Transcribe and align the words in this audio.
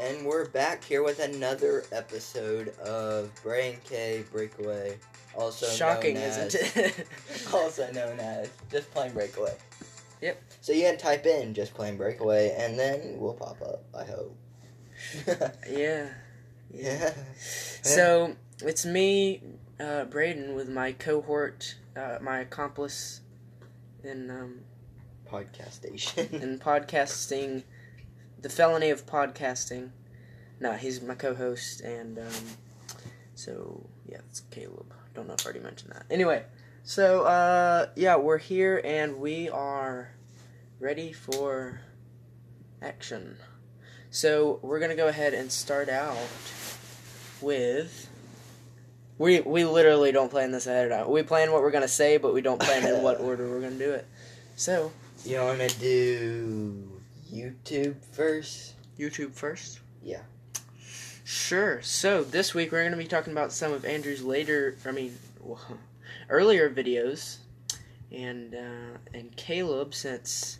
And 0.00 0.24
we're 0.24 0.48
back 0.48 0.82
here 0.82 1.02
with 1.02 1.18
another 1.18 1.84
episode 1.92 2.70
of 2.78 3.30
Brain 3.42 3.76
K 3.84 4.24
Breakaway, 4.32 4.96
also 5.34 5.66
Shocking, 5.66 6.14
known 6.14 6.22
as, 6.22 6.54
isn't 6.54 6.86
it? 6.86 7.06
also 7.52 7.92
known 7.92 8.18
as 8.18 8.48
just 8.72 8.90
plain 8.92 9.12
Breakaway. 9.12 9.54
Yep. 10.22 10.42
So 10.62 10.72
you 10.72 10.84
can 10.84 10.96
type 10.96 11.26
in 11.26 11.52
just 11.52 11.74
plain 11.74 11.98
Breakaway, 11.98 12.56
and 12.58 12.78
then 12.78 13.18
we'll 13.18 13.34
pop 13.34 13.60
up. 13.60 13.84
I 13.94 14.04
hope. 14.04 14.34
yeah. 15.70 16.08
yeah. 16.72 17.12
So 17.82 18.36
it's 18.62 18.86
me, 18.86 19.42
uh, 19.78 20.04
Braden, 20.04 20.54
with 20.54 20.70
my 20.70 20.92
cohort, 20.92 21.74
uh, 21.94 22.16
my 22.22 22.38
accomplice 22.38 23.20
in 24.02 24.30
um, 24.30 24.60
podcast 25.30 25.72
station. 25.72 26.26
in 26.32 26.58
podcasting, 26.58 27.64
the 28.42 28.48
felony 28.48 28.90
of 28.90 29.06
podcasting. 29.06 29.90
No, 30.58 30.72
he's 30.72 31.00
my 31.00 31.14
co-host, 31.14 31.80
and 31.80 32.18
um, 32.18 32.46
so 33.34 33.86
yeah, 34.08 34.18
it's 34.28 34.40
Caleb. 34.50 34.92
Don't 35.14 35.26
know 35.26 35.34
if 35.34 35.40
I 35.40 35.50
already 35.50 35.60
mentioned 35.60 35.92
that. 35.92 36.04
Anyway, 36.10 36.44
so 36.82 37.22
uh, 37.22 37.86
yeah, 37.96 38.16
we're 38.16 38.38
here 38.38 38.80
and 38.84 39.18
we 39.18 39.48
are 39.48 40.10
ready 40.78 41.12
for 41.12 41.80
action. 42.82 43.36
So 44.10 44.58
we're 44.62 44.80
gonna 44.80 44.96
go 44.96 45.08
ahead 45.08 45.34
and 45.34 45.50
start 45.50 45.88
out 45.88 46.16
with. 47.40 48.08
We 49.18 49.40
we 49.40 49.64
literally 49.64 50.12
don't 50.12 50.30
plan 50.30 50.50
this 50.50 50.66
ahead 50.66 50.90
of 50.90 50.98
time. 50.98 51.10
We 51.10 51.22
plan 51.22 51.52
what 51.52 51.62
we're 51.62 51.70
gonna 51.70 51.88
say, 51.88 52.16
but 52.16 52.34
we 52.34 52.40
don't 52.40 52.60
plan 52.60 52.86
in 52.86 53.02
what 53.02 53.20
order 53.20 53.48
we're 53.48 53.60
gonna 53.60 53.76
do 53.76 53.92
it. 53.92 54.06
So 54.56 54.92
you 55.24 55.38
want 55.38 55.60
to 55.60 55.78
do 55.78 56.99
YouTube 57.32 57.96
first? 58.12 58.74
YouTube 58.98 59.32
first. 59.32 59.80
Yeah. 60.02 60.22
Sure. 61.24 61.80
So 61.82 62.24
this 62.24 62.54
week 62.54 62.72
we're 62.72 62.80
going 62.82 62.92
to 62.92 62.98
be 62.98 63.06
talking 63.06 63.32
about 63.32 63.52
some 63.52 63.72
of 63.72 63.84
Andrew's 63.84 64.22
later, 64.22 64.76
I 64.84 64.90
mean, 64.90 65.16
well, 65.40 65.60
earlier 66.28 66.68
videos, 66.70 67.38
and 68.10 68.54
uh, 68.54 68.98
and 69.14 69.34
Caleb, 69.36 69.94
since 69.94 70.58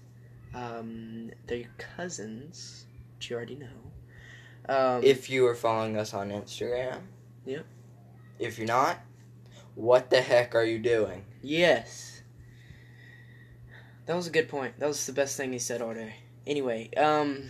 um, 0.55 1.31
they're 1.47 1.65
cousins, 1.97 2.87
which 3.17 3.31
you 3.31 3.37
already 3.37 3.57
know. 3.57 3.67
Um, 4.69 5.03
If 5.03 5.29
you 5.31 5.47
are 5.47 5.55
following 5.55 5.97
us 5.97 6.15
on 6.15 6.31
Instagram. 6.31 6.99
Yep. 7.47 7.65
If 8.39 8.59
you're 8.59 8.67
not, 8.69 9.01
what 9.75 10.11
the 10.11 10.21
heck 10.21 10.55
are 10.55 10.65
you 10.65 10.79
doing? 10.79 11.25
yes, 11.43 12.23
that 14.07 14.15
was 14.17 14.27
a 14.27 14.31
good 14.31 14.49
point. 14.49 14.79
That 14.79 14.87
was 14.87 15.05
the 15.07 15.13
best 15.13 15.37
thing 15.37 15.53
he 15.53 15.59
said 15.59 15.81
all 15.83 15.95
day. 15.95 16.15
Anyway, 16.47 16.91
um, 16.97 17.45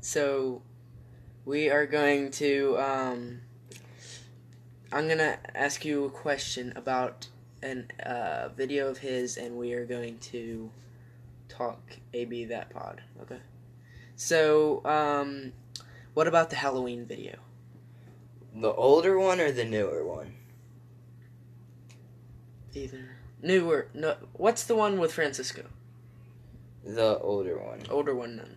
so 0.00 0.62
we 1.44 1.70
are 1.70 1.86
going 1.86 2.30
to 2.32 2.76
um, 2.78 3.40
I'm 4.92 5.08
gonna 5.08 5.38
ask 5.54 5.84
you 5.84 6.04
a 6.04 6.10
question 6.10 6.72
about 6.76 7.28
an 7.62 7.88
uh, 8.04 8.48
video 8.54 8.88
of 8.88 8.98
his, 8.98 9.38
and 9.38 9.56
we 9.56 9.72
are 9.72 9.86
going 9.86 10.18
to 10.18 10.70
talk 11.48 11.80
AB 12.12 12.46
that 12.46 12.70
pod. 12.70 13.00
Okay. 13.22 13.38
So, 14.16 14.84
um, 14.84 15.52
what 16.14 16.26
about 16.26 16.50
the 16.50 16.56
Halloween 16.56 17.06
video? 17.06 17.38
The 18.54 18.72
older 18.72 19.18
one 19.18 19.40
or 19.40 19.50
the 19.50 19.64
newer 19.64 20.04
one? 20.04 20.34
Either 22.74 23.16
newer. 23.40 23.88
No, 23.94 24.16
what's 24.34 24.64
the 24.64 24.76
one 24.76 24.98
with 24.98 25.12
Francisco? 25.12 25.64
The 26.84 27.18
older 27.18 27.58
one. 27.58 27.80
Older 27.90 28.14
one, 28.14 28.36
then. 28.36 28.56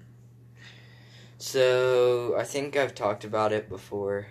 So, 1.37 2.35
I 2.37 2.43
think 2.43 2.75
I've 2.77 2.95
talked 2.95 3.23
about 3.23 3.53
it 3.53 3.69
before. 3.69 4.27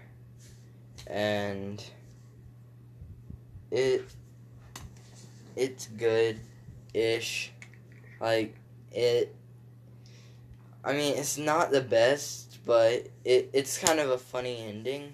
And 1.06 1.84
it 3.70 4.04
it's 5.56 5.86
good 5.88 6.40
ish. 6.94 7.52
Like 8.20 8.54
it 8.92 9.34
I 10.84 10.92
mean, 10.92 11.16
it's 11.16 11.38
not 11.38 11.70
the 11.70 11.80
best, 11.80 12.58
but 12.64 13.06
it 13.24 13.50
it's 13.52 13.78
kind 13.78 14.00
of 14.00 14.10
a 14.10 14.18
funny 14.18 14.58
ending. 14.58 15.12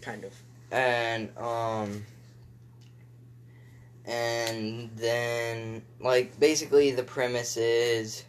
Kind 0.00 0.24
of. 0.24 0.32
and 0.70 1.36
um 1.36 2.04
and 4.04 4.90
then 4.96 5.82
like 6.00 6.38
basically 6.40 6.90
the 6.90 7.02
premise 7.02 7.56
is 7.56 8.24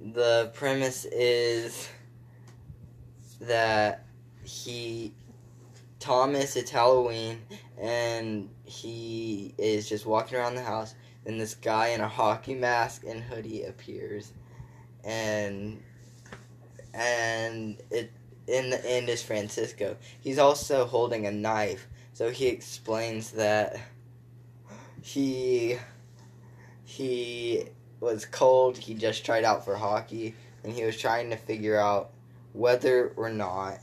the 0.00 0.50
premise 0.54 1.04
is 1.06 1.88
that 3.40 4.04
he 4.42 5.12
Thomas 5.98 6.56
it's 6.56 6.70
Halloween 6.70 7.40
and 7.80 8.48
he 8.64 9.54
is 9.58 9.88
just 9.88 10.06
walking 10.06 10.38
around 10.38 10.54
the 10.54 10.62
house 10.62 10.94
and 11.26 11.40
this 11.40 11.54
guy 11.54 11.88
in 11.88 12.00
a 12.00 12.08
hockey 12.08 12.54
mask 12.54 13.04
and 13.06 13.22
hoodie 13.22 13.64
appears 13.64 14.32
and 15.04 15.82
and 16.94 17.76
it 17.90 18.10
in 18.46 18.70
the 18.70 18.84
end 18.90 19.08
is 19.08 19.22
Francisco. 19.22 19.96
He's 20.20 20.38
also 20.38 20.86
holding 20.86 21.26
a 21.26 21.30
knife, 21.30 21.86
so 22.18 22.30
he 22.30 22.48
explains 22.48 23.30
that 23.30 23.80
he 25.00 25.78
he 26.84 27.62
was 28.00 28.26
cold. 28.26 28.76
He 28.76 28.94
just 28.94 29.24
tried 29.24 29.44
out 29.44 29.64
for 29.64 29.76
hockey, 29.76 30.34
and 30.64 30.72
he 30.72 30.82
was 30.82 30.98
trying 30.98 31.30
to 31.30 31.36
figure 31.36 31.78
out 31.78 32.10
whether 32.54 33.12
or 33.14 33.30
not 33.30 33.78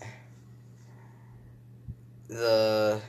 the 2.27 2.99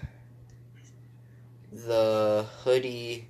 the 1.73 2.47
hoodie 2.63 3.27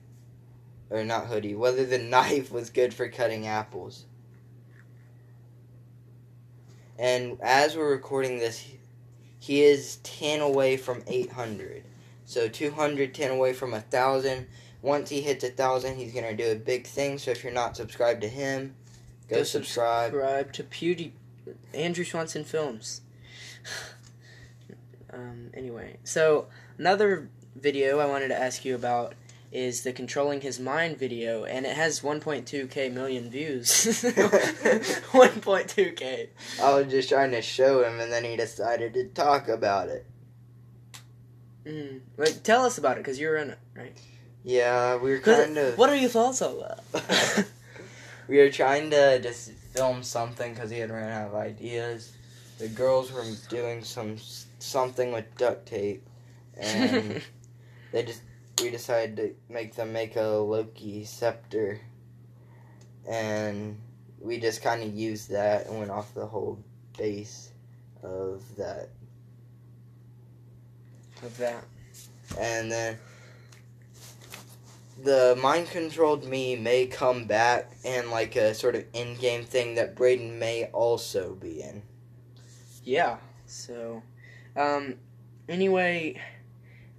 or 0.90 1.02
not 1.02 1.28
hoodie, 1.28 1.54
whether 1.54 1.86
the 1.86 1.98
knife 2.12 2.52
was 2.52 2.68
good 2.68 2.92
for 2.92 3.08
cutting 3.08 3.46
apples. 3.46 4.04
And 6.98 7.38
as 7.40 7.74
we're 7.74 7.90
recording 7.90 8.38
this, 8.38 8.62
he- 9.46 9.62
is 9.62 9.96
10 10.02 10.40
away 10.40 10.76
from 10.76 11.02
800. 11.06 11.84
So 12.24 12.48
210 12.48 13.30
away 13.30 13.52
from 13.52 13.72
a 13.72 13.78
1,000. 13.78 14.46
Once 14.82 15.10
he 15.10 15.20
hits 15.20 15.44
a 15.44 15.48
1,000, 15.48 15.96
he's 15.96 16.12
going 16.12 16.24
to 16.24 16.34
do 16.34 16.50
a 16.50 16.56
big 16.56 16.86
thing. 16.86 17.18
So 17.18 17.30
if 17.30 17.44
you're 17.44 17.52
not 17.52 17.76
subscribed 17.76 18.20
to 18.22 18.28
him, 18.28 18.74
go, 19.28 19.36
Go 19.36 19.42
subscribe. 19.44 20.12
Subscribe 20.12 20.52
to 20.52 20.62
Pewdie, 20.64 21.12
Andrew 21.72 22.04
Swanson 22.04 22.44
Films. 22.44 23.02
um. 25.12 25.50
Anyway, 25.54 25.96
so 26.04 26.46
another 26.78 27.28
video 27.54 27.98
I 27.98 28.06
wanted 28.06 28.28
to 28.28 28.38
ask 28.38 28.64
you 28.64 28.74
about 28.74 29.14
is 29.52 29.82
the 29.82 29.92
controlling 29.92 30.40
his 30.40 30.58
mind 30.58 30.98
video, 30.98 31.44
and 31.44 31.66
it 31.66 31.76
has 31.76 32.00
1.2k 32.00 32.92
million 32.92 33.30
views. 33.30 33.68
1.2k. 33.70 36.28
I 36.62 36.74
was 36.74 36.88
just 36.88 37.08
trying 37.08 37.30
to 37.30 37.40
show 37.42 37.84
him, 37.84 38.00
and 38.00 38.12
then 38.12 38.24
he 38.24 38.36
decided 38.36 38.94
to 38.94 39.06
talk 39.08 39.48
about 39.48 39.88
it. 39.88 40.06
Mm. 41.64 42.00
Like, 42.16 42.42
tell 42.42 42.64
us 42.64 42.78
about 42.78 42.98
it, 42.98 43.04
cause 43.04 43.18
you're 43.18 43.36
in 43.36 43.50
it, 43.50 43.58
right? 43.74 43.96
Yeah, 44.44 44.96
we 44.96 45.10
were 45.10 45.18
kind 45.18 45.58
of. 45.58 45.76
What 45.76 45.90
are 45.90 45.96
your 45.96 46.08
thoughts 46.08 46.40
on 46.40 46.60
that? 46.60 47.46
we 48.28 48.38
were 48.38 48.50
trying 48.50 48.90
to 48.90 49.18
just 49.20 49.50
film 49.74 50.04
something 50.04 50.54
because 50.54 50.70
he 50.70 50.78
had 50.78 50.90
ran 50.90 51.10
out 51.10 51.28
of 51.28 51.34
ideas. 51.34 52.12
The 52.58 52.68
girls 52.68 53.12
were 53.12 53.24
doing 53.48 53.82
some 53.82 54.18
something 54.60 55.10
with 55.12 55.36
duct 55.36 55.66
tape, 55.66 56.06
and 56.56 57.20
they 57.92 58.04
just 58.04 58.22
we 58.62 58.70
decided 58.70 59.16
to 59.16 59.34
make 59.52 59.74
them 59.74 59.92
make 59.92 60.16
a 60.16 60.22
Loki 60.22 61.04
scepter, 61.04 61.80
and 63.08 63.78
we 64.20 64.38
just 64.38 64.62
kind 64.62 64.82
of 64.82 64.94
used 64.94 65.30
that 65.30 65.66
and 65.66 65.78
went 65.78 65.91
off 65.91 66.14
the 66.14 66.26
whole 66.26 66.58
base 66.97 67.50
of 68.03 68.42
that, 68.56 68.88
of 71.22 71.36
that. 71.38 71.64
and 72.38 72.70
then. 72.70 72.98
The 75.04 75.38
mind 75.42 75.68
controlled 75.68 76.24
me 76.24 76.56
may 76.56 76.86
come 76.86 77.26
back 77.26 77.70
and 77.84 78.10
like 78.10 78.34
a 78.34 78.54
sort 78.54 78.74
of 78.74 78.86
in 78.94 79.14
game 79.16 79.44
thing 79.44 79.74
that 79.74 79.94
Braden 79.94 80.38
may 80.38 80.70
also 80.72 81.34
be 81.34 81.60
in. 81.60 81.82
Yeah. 82.82 83.18
So, 83.44 84.02
um, 84.56 84.94
anyway, 85.50 86.18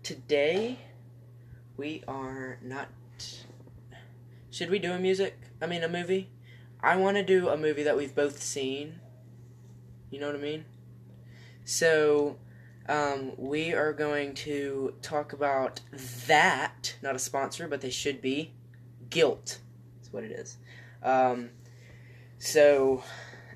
today 0.03 0.77
we 1.77 2.03
are 2.07 2.57
not. 2.61 2.89
Should 4.49 4.69
we 4.69 4.79
do 4.79 4.91
a 4.91 4.99
music? 4.99 5.39
I 5.61 5.67
mean, 5.67 5.83
a 5.83 5.89
movie? 5.89 6.29
I 6.81 6.95
want 6.95 7.17
to 7.17 7.23
do 7.23 7.49
a 7.49 7.57
movie 7.57 7.83
that 7.83 7.95
we've 7.95 8.15
both 8.15 8.41
seen. 8.41 8.99
You 10.09 10.19
know 10.19 10.27
what 10.27 10.35
I 10.35 10.39
mean? 10.39 10.65
So, 11.63 12.37
um, 12.89 13.33
we 13.37 13.73
are 13.73 13.93
going 13.93 14.33
to 14.35 14.95
talk 15.01 15.33
about 15.33 15.81
that. 16.27 16.95
Not 17.01 17.15
a 17.15 17.19
sponsor, 17.19 17.67
but 17.67 17.81
they 17.81 17.89
should 17.89 18.21
be. 18.21 18.53
Guilt. 19.09 19.59
That's 19.97 20.11
what 20.11 20.23
it 20.23 20.31
is. 20.31 20.57
Um, 21.03 21.49
so 22.39 23.03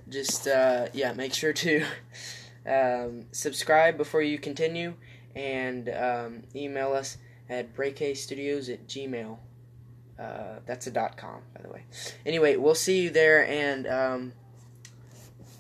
just 0.10 0.48
uh, 0.48 0.88
yeah, 0.94 1.14
make 1.14 1.34
sure 1.34 1.54
to 1.54 1.86
um, 2.68 3.26
subscribe 3.32 3.98
before 3.98 4.22
you 4.22 4.38
continue, 4.38 4.94
and 5.36 5.90
um, 5.90 6.44
email 6.56 6.94
us 6.94 7.18
at 7.52 7.76
breakstudios 7.76 8.74
at 8.74 8.88
gmail. 8.88 9.38
Uh, 10.18 10.60
that's 10.66 10.88
a 10.88 10.92
dot 10.92 11.18
com, 11.18 11.42
by 11.56 11.62
the 11.62 11.70
way. 11.70 11.84
Anyway, 12.26 12.56
we'll 12.56 12.74
see 12.74 13.02
you 13.02 13.10
there, 13.10 13.46
and 13.48 13.88
um, 13.88 14.34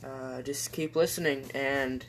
uh, 0.04 0.42
just 0.42 0.72
keep 0.72 0.96
listening. 0.96 1.52
And 1.54 2.06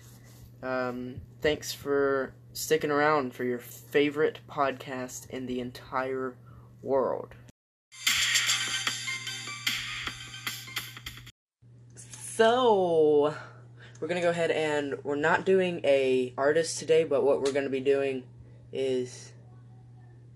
um, 0.63 1.17
thanks 1.41 1.73
for 1.73 2.35
sticking 2.53 2.91
around 2.91 3.35
for 3.35 3.45
your 3.45 3.59
favorite 3.59 4.39
podcast 4.49 5.29
in 5.31 5.47
the 5.47 5.61
entire 5.61 6.37
world. 6.83 7.35
So, 11.97 13.35
we're 13.99 14.09
gonna 14.09 14.21
go 14.21 14.31
ahead 14.31 14.51
and 14.51 15.03
we're 15.03 15.17
not 15.17 15.47
doing 15.47 15.81
a 15.85 16.35
artist 16.37 16.79
today, 16.79 17.05
but 17.05 17.25
what 17.25 17.41
we're 17.41 17.53
gonna 17.53 17.69
be 17.69 17.81
doing 17.81 18.25
is, 18.73 19.32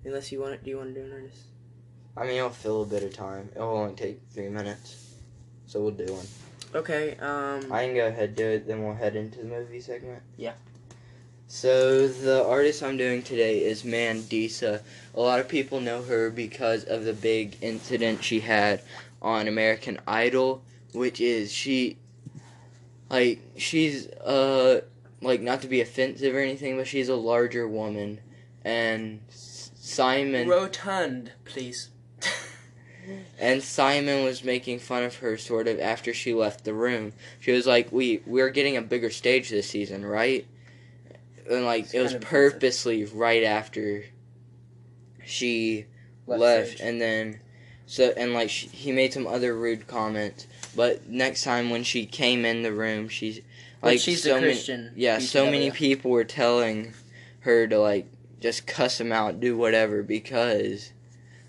unless 0.06 0.32
you 0.32 0.41
want 0.41 0.55
it, 0.55 0.64
do 0.64 0.70
you 0.70 0.79
want 0.79 0.94
to 0.94 1.00
do 1.00 1.06
an 1.06 1.12
artist? 1.12 1.43
I 2.17 2.23
mean, 2.25 2.37
it'll 2.37 2.50
fill 2.50 2.82
a 2.82 2.87
bit 2.87 3.03
of 3.03 3.12
time. 3.14 3.50
It'll 3.55 3.76
only 3.76 3.94
take 3.94 4.20
three 4.31 4.49
minutes, 4.49 5.14
so 5.67 5.82
we'll 5.82 5.91
do 5.91 6.12
one. 6.12 6.26
Okay. 6.75 7.17
Um. 7.20 7.70
I 7.73 7.85
can 7.87 7.94
go 7.94 8.06
ahead 8.06 8.31
and 8.31 8.37
do 8.37 8.47
it, 8.47 8.67
then 8.67 8.85
we'll 8.85 8.94
head 8.94 9.17
into 9.17 9.38
the 9.38 9.44
movie 9.44 9.81
segment. 9.81 10.23
Yeah. 10.37 10.55
So 11.49 12.08
the 12.08 12.44
artist 12.44 12.82
I'm 12.82 12.97
doing 12.97 13.23
today 13.23 13.62
is 13.62 13.85
Mandisa. 13.85 14.82
A 15.14 15.20
lot 15.20 15.38
of 15.38 15.49
people 15.49 15.81
know 15.81 16.03
her 16.03 16.31
because 16.31 16.85
of 16.85 17.05
the 17.05 17.12
big 17.12 17.56
incident 17.61 18.25
she 18.25 18.41
had 18.41 18.82
on 19.23 19.47
American 19.47 19.99
Idol, 20.09 20.62
which 20.93 21.20
is 21.20 21.52
she 21.52 21.99
like 23.11 23.41
she's 23.56 24.09
uh 24.09 24.81
like 25.20 25.41
not 25.41 25.62
to 25.62 25.69
be 25.69 25.81
offensive 25.81 26.35
or 26.35 26.41
anything, 26.41 26.76
but 26.76 26.88
she's 26.88 27.09
a 27.09 27.17
larger 27.17 27.69
woman 27.69 28.20
and 28.64 29.20
S- 29.29 29.56
Simon 29.87 30.49
Rotund, 30.49 31.31
please. 31.44 31.91
and 33.38 33.62
Simon 33.62 34.25
was 34.25 34.43
making 34.43 34.81
fun 34.81 35.05
of 35.05 35.17
her 35.17 35.37
sort 35.38 35.69
of 35.69 35.79
after 35.79 36.12
she 36.12 36.35
left 36.35 36.65
the 36.65 36.75
room. 36.75 37.12
She 37.38 37.53
was 37.53 37.67
like, 37.69 37.93
"We 37.93 38.21
we're 38.27 38.50
getting 38.50 38.77
a 38.77 38.83
bigger 38.83 39.11
stage 39.11 39.49
this 39.49 39.69
season, 39.71 40.05
right?" 40.05 40.44
And 41.49 41.65
like 41.65 41.85
It's 41.85 41.94
it 41.94 42.00
was 42.00 42.15
of 42.15 42.23
offensive. 42.23 42.53
purposely 42.53 43.05
right 43.05 43.44
after 43.44 44.05
she 45.25 45.87
Left 46.27 46.41
left, 46.41 46.81
and 46.81 47.00
then 47.00 47.38
so 47.87 48.12
and 48.17 48.35
like 48.35 48.50
she, 48.50 48.67
he 48.67 48.91
made 48.91 49.12
some 49.12 49.29
other 49.29 49.55
rude 49.55 49.87
comments. 49.87 50.49
But 50.75 51.09
next 51.09 51.44
time 51.44 51.71
when 51.71 51.85
she 51.85 52.06
came 52.06 52.44
in 52.44 52.62
the 52.62 52.73
room, 52.73 53.09
she's 53.09 53.41
like 53.83 54.00
she's 54.00 54.25
so 54.25 54.33
a 54.33 54.41
many 54.41 54.53
Christian. 54.55 54.91
yeah, 54.97 55.21
so 55.21 55.44
many 55.49 55.71
people 55.71 56.11
were 56.11 56.25
telling 56.25 56.93
her 57.41 57.69
to 57.69 57.79
like 57.79 58.09
just 58.41 58.67
cuss 58.67 59.00
him 59.00 59.12
out, 59.12 59.41
do 59.41 59.56
whatever 59.56 60.03
because 60.03 60.93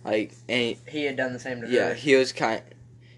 like 0.06 0.34
and 0.48 0.76
He 0.88 1.04
had 1.06 1.18
done 1.18 1.34
the 1.34 1.40
same 1.40 1.62
to 1.62 1.68
yeah, 1.70 1.82
her. 1.82 1.88
Yeah, 1.90 1.94
he 1.96 2.16
was 2.16 2.32
kind. 2.34 2.62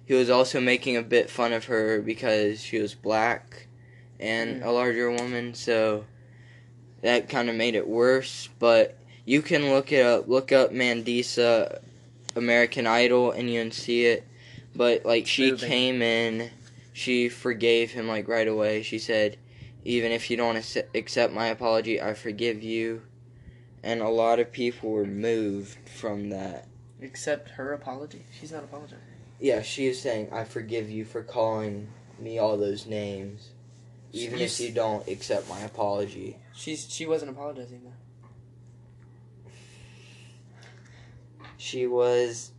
He 0.06 0.14
was 0.16 0.30
also 0.30 0.60
making 0.60 0.98
a 0.98 1.04
bit 1.04 1.30
fun 1.30 1.54
of 1.54 1.66
her 1.66 2.02
because 2.02 2.62
she 2.62 2.80
was 2.80 2.96
black 2.96 3.68
and 4.20 4.62
Mm. 4.62 4.66
a 4.66 4.72
larger 4.72 5.12
woman, 5.12 5.54
so 5.54 6.06
that 7.02 7.30
kind 7.30 7.50
of 7.50 7.56
made 7.56 7.76
it 7.76 7.88
worse. 7.88 8.50
But 8.60 8.98
you 9.26 9.42
can 9.44 9.70
look 9.70 9.92
it 9.92 10.04
up. 10.06 10.28
Look 10.28 10.52
up 10.52 10.72
Mandisa, 10.74 11.80
American 12.36 12.88
Idol, 12.88 13.32
and 13.32 13.50
you 13.50 13.62
can 13.62 13.72
see 13.72 14.06
it. 14.06 14.26
But 14.76 15.06
like 15.06 15.28
she 15.28 15.52
Moving. 15.52 15.70
came 15.70 16.02
in, 16.02 16.50
she 16.92 17.30
forgave 17.30 17.92
him 17.92 18.08
like 18.08 18.28
right 18.28 18.48
away. 18.48 18.82
She 18.82 18.98
said, 19.00 19.38
"Even 19.86 20.12
if 20.12 20.30
you 20.32 20.38
don't 20.38 20.58
ac- 20.58 20.84
accept 20.96 21.34
my 21.34 21.48
apology, 21.48 22.02
I 22.02 22.14
forgive 22.16 22.64
you." 22.64 23.04
And 23.84 24.02
a 24.02 24.10
lot 24.10 24.40
of 24.40 24.52
people 24.52 24.92
were 24.92 25.06
moved 25.06 25.90
from 25.90 26.30
that. 26.30 26.68
Except 27.02 27.50
her 27.52 27.74
apology. 27.74 28.24
She's 28.38 28.52
not 28.52 28.64
apologizing. 28.64 29.00
Yeah, 29.40 29.62
she 29.62 29.88
is 29.88 30.02
saying, 30.02 30.30
I 30.34 30.44
forgive 30.44 30.90
you 30.90 31.06
for 31.06 31.24
calling 31.24 31.88
me 32.20 32.40
all 32.40 32.58
those 32.58 32.86
names. 32.86 33.52
Even 34.12 34.40
You 34.40 34.46
if 34.46 34.60
you 34.60 34.72
don't 34.72 35.08
accept 35.08 35.48
my 35.48 35.62
apology. 35.62 36.38
She's 36.54 36.90
she 36.90 37.06
wasn't 37.06 37.32
apologizing 37.32 37.84
though. 37.84 39.52
She 41.58 41.86
was. 41.88 42.52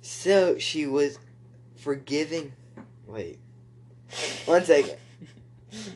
So, 0.00 0.58
she 0.58 0.86
was 0.86 1.18
forgiving. 1.74 2.52
Wait. 3.06 3.38
One 4.46 4.64
second. 4.64 4.96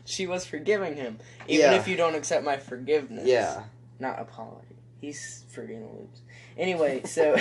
She 0.04 0.26
was 0.26 0.44
forgiving 0.46 0.96
him, 0.96 1.18
even 1.48 1.72
Yeah. 1.72 1.78
if 1.78 1.88
you 1.88 1.96
don't 1.96 2.14
accept 2.14 2.44
my 2.44 2.56
forgiveness. 2.56 3.26
Yeah. 3.26 3.64
not 3.98 4.18
apology. 4.20 4.76
He's 5.00 5.44
forgetting 5.48 5.82
the 5.86 5.92
loops. 5.92 6.20
Anyway, 6.56 7.02
so 7.04 7.32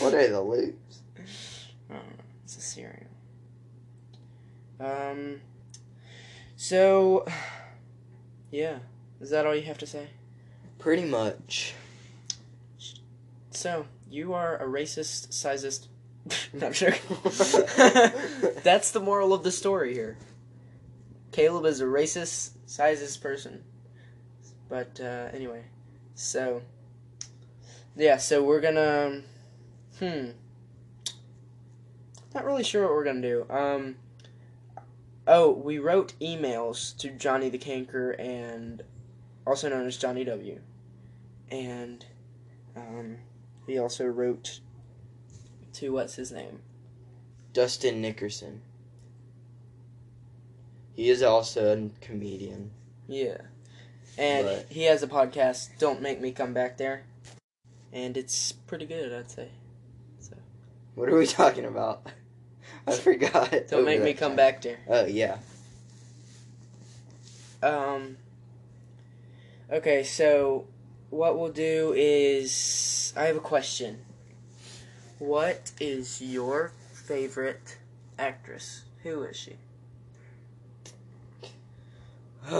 What 0.00 0.14
are 0.14 0.28
the 0.28 0.40
loops? 0.42 1.00
I 1.90 1.94
don't 1.94 2.02
know. 2.04 2.24
It's 2.44 2.56
a 2.56 2.60
cereal. 2.60 3.06
Um. 4.80 5.40
So, 6.56 7.26
yeah. 8.50 8.78
Is 9.20 9.30
that 9.30 9.46
all 9.46 9.54
you 9.54 9.62
have 9.62 9.78
to 9.78 9.86
say? 9.86 10.08
Pretty 10.78 11.04
much. 11.04 11.74
So 13.50 13.86
you 14.10 14.32
are 14.32 14.56
a 14.58 14.66
racist, 14.66 15.28
sizist. 15.30 15.86
Not 16.52 16.74
sure. 16.74 16.90
That's 18.62 18.90
the 18.92 19.00
moral 19.00 19.32
of 19.32 19.42
the 19.44 19.50
story 19.52 19.92
here. 19.94 20.16
Caleb 21.32 21.64
is 21.64 21.80
a 21.80 21.86
racist, 21.86 22.50
sizist 22.66 23.20
person. 23.20 23.64
But 24.68 25.00
uh, 25.00 25.28
anyway, 25.32 25.64
so 26.14 26.62
yeah, 27.96 28.16
so 28.18 28.42
we're 28.42 28.60
gonna. 28.60 29.22
Hmm. 29.98 30.30
Not 32.34 32.44
really 32.44 32.64
sure 32.64 32.82
what 32.82 32.92
we're 32.92 33.04
gonna 33.04 33.20
do. 33.20 33.46
Um. 33.50 33.96
Oh, 35.26 35.50
we 35.50 35.78
wrote 35.78 36.14
emails 36.20 36.96
to 36.98 37.10
Johnny 37.10 37.48
the 37.48 37.58
Canker 37.58 38.10
and 38.12 38.82
also 39.46 39.68
known 39.68 39.86
as 39.86 39.96
Johnny 39.96 40.24
W. 40.24 40.58
And 41.50 42.04
um, 42.74 43.18
we 43.66 43.78
also 43.78 44.06
wrote 44.06 44.60
to 45.74 45.92
what's 45.92 46.16
his 46.16 46.32
name? 46.32 46.60
Dustin 47.52 48.00
Nickerson. 48.00 48.62
He 50.94 51.08
is 51.08 51.22
also 51.22 51.76
a 51.76 52.04
comedian. 52.04 52.70
Yeah. 53.08 53.38
And 54.18 54.46
But- 54.46 54.66
he 54.70 54.84
has 54.84 55.02
a 55.02 55.08
podcast, 55.08 55.78
Don't 55.78 56.02
Make 56.02 56.20
Me 56.20 56.32
Come 56.32 56.52
Back 56.52 56.76
There. 56.76 57.04
And 57.92 58.16
it's 58.16 58.52
pretty 58.52 58.86
good, 58.86 59.12
I'd 59.12 59.30
say. 59.30 59.48
So 60.20 60.36
What 60.94 61.08
are 61.08 61.16
we 61.16 61.26
talking 61.26 61.64
about? 61.64 62.06
I 62.86 62.92
forgot. 62.92 63.50
Don't 63.50 63.72
over 63.74 63.84
Make 63.84 64.02
Me 64.02 64.12
Come 64.14 64.30
time. 64.30 64.36
Back 64.36 64.62
There. 64.62 64.78
Oh, 64.88 65.06
yeah. 65.06 65.38
Um. 67.62 68.16
Okay, 69.70 70.02
so 70.02 70.66
what 71.10 71.38
we'll 71.38 71.52
do 71.52 71.94
is 71.96 73.12
I 73.16 73.24
have 73.26 73.36
a 73.36 73.40
question. 73.40 74.00
What 75.18 75.70
is 75.78 76.20
your 76.20 76.72
favorite 76.92 77.78
actress? 78.18 78.82
Who 79.04 79.22
is 79.22 79.36
she? 79.36 79.56
Um. 82.46 82.58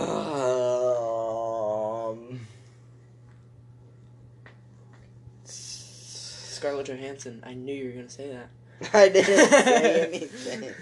Scarlett 5.44 6.86
Johansson. 6.86 7.42
I 7.44 7.54
knew 7.54 7.74
you 7.74 7.86
were 7.86 7.92
gonna 7.92 8.08
say 8.08 8.28
that. 8.28 8.50
I 8.94 9.08
didn't 9.08 9.48
say 9.48 10.08
anything. 10.12 10.74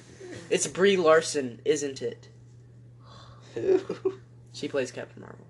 It's 0.50 0.66
Brie 0.66 0.96
Larson, 0.96 1.60
isn't 1.64 2.02
it? 2.02 2.28
Who? 3.54 3.80
She 4.52 4.68
plays 4.68 4.90
Captain 4.90 5.22
Marvel. 5.22 5.46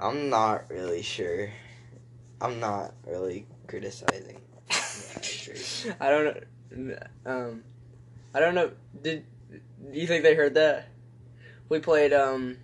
I'm 0.00 0.30
not 0.30 0.70
really 0.70 1.02
sure. 1.02 1.50
I'm 2.40 2.58
not 2.58 2.94
really 3.06 3.46
criticizing. 3.66 4.40
I 6.00 6.08
don't 6.08 6.44
know. 6.70 6.96
Um, 7.26 7.62
I 8.34 8.40
don't 8.40 8.54
know. 8.54 8.72
Did 9.02 9.24
do 9.50 9.98
you 9.98 10.06
think 10.06 10.22
they 10.22 10.34
heard 10.34 10.54
that? 10.54 10.88
We 11.68 11.78
played 11.78 12.12
um 12.12 12.58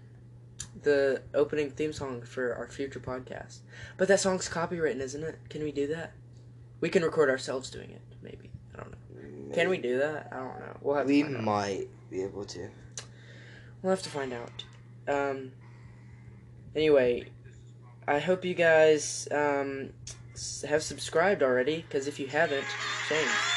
the 0.82 1.22
opening 1.34 1.70
theme 1.70 1.92
song 1.92 2.22
for 2.22 2.54
our 2.54 2.68
future 2.68 3.00
podcast, 3.00 3.58
but 3.96 4.08
that 4.08 4.20
song's 4.20 4.48
copywritten, 4.48 5.00
isn't 5.00 5.22
it? 5.22 5.38
Can 5.48 5.62
we 5.62 5.72
do 5.72 5.86
that? 5.88 6.12
We 6.80 6.88
can 6.88 7.02
record 7.02 7.30
ourselves 7.30 7.70
doing 7.70 7.90
it, 7.90 8.02
maybe. 8.22 8.50
I 8.74 8.78
don't 8.78 8.90
know. 8.90 9.54
Can 9.54 9.68
we 9.68 9.78
do 9.78 9.98
that? 9.98 10.28
I 10.32 10.36
don't 10.36 10.60
know. 10.60 10.76
We'll 10.80 10.96
have 10.96 11.06
to 11.06 11.12
We 11.12 11.22
might 11.22 11.88
be 12.10 12.22
able 12.22 12.44
to. 12.44 12.68
We'll 13.82 13.90
have 13.90 14.02
to 14.02 14.10
find 14.10 14.32
out. 14.32 14.64
Um. 15.08 15.52
Anyway, 16.74 17.30
I 18.06 18.18
hope 18.18 18.44
you 18.44 18.54
guys 18.54 19.26
um 19.32 19.90
have 20.68 20.82
subscribed 20.82 21.42
already, 21.42 21.76
because 21.88 22.06
if 22.06 22.20
you 22.20 22.26
haven't, 22.26 22.66
shame. 23.08 23.55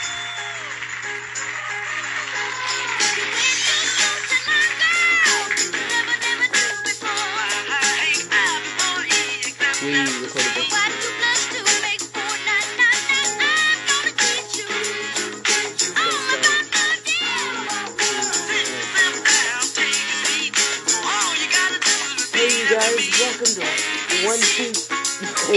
One 24.25 24.39
two. 24.55 24.71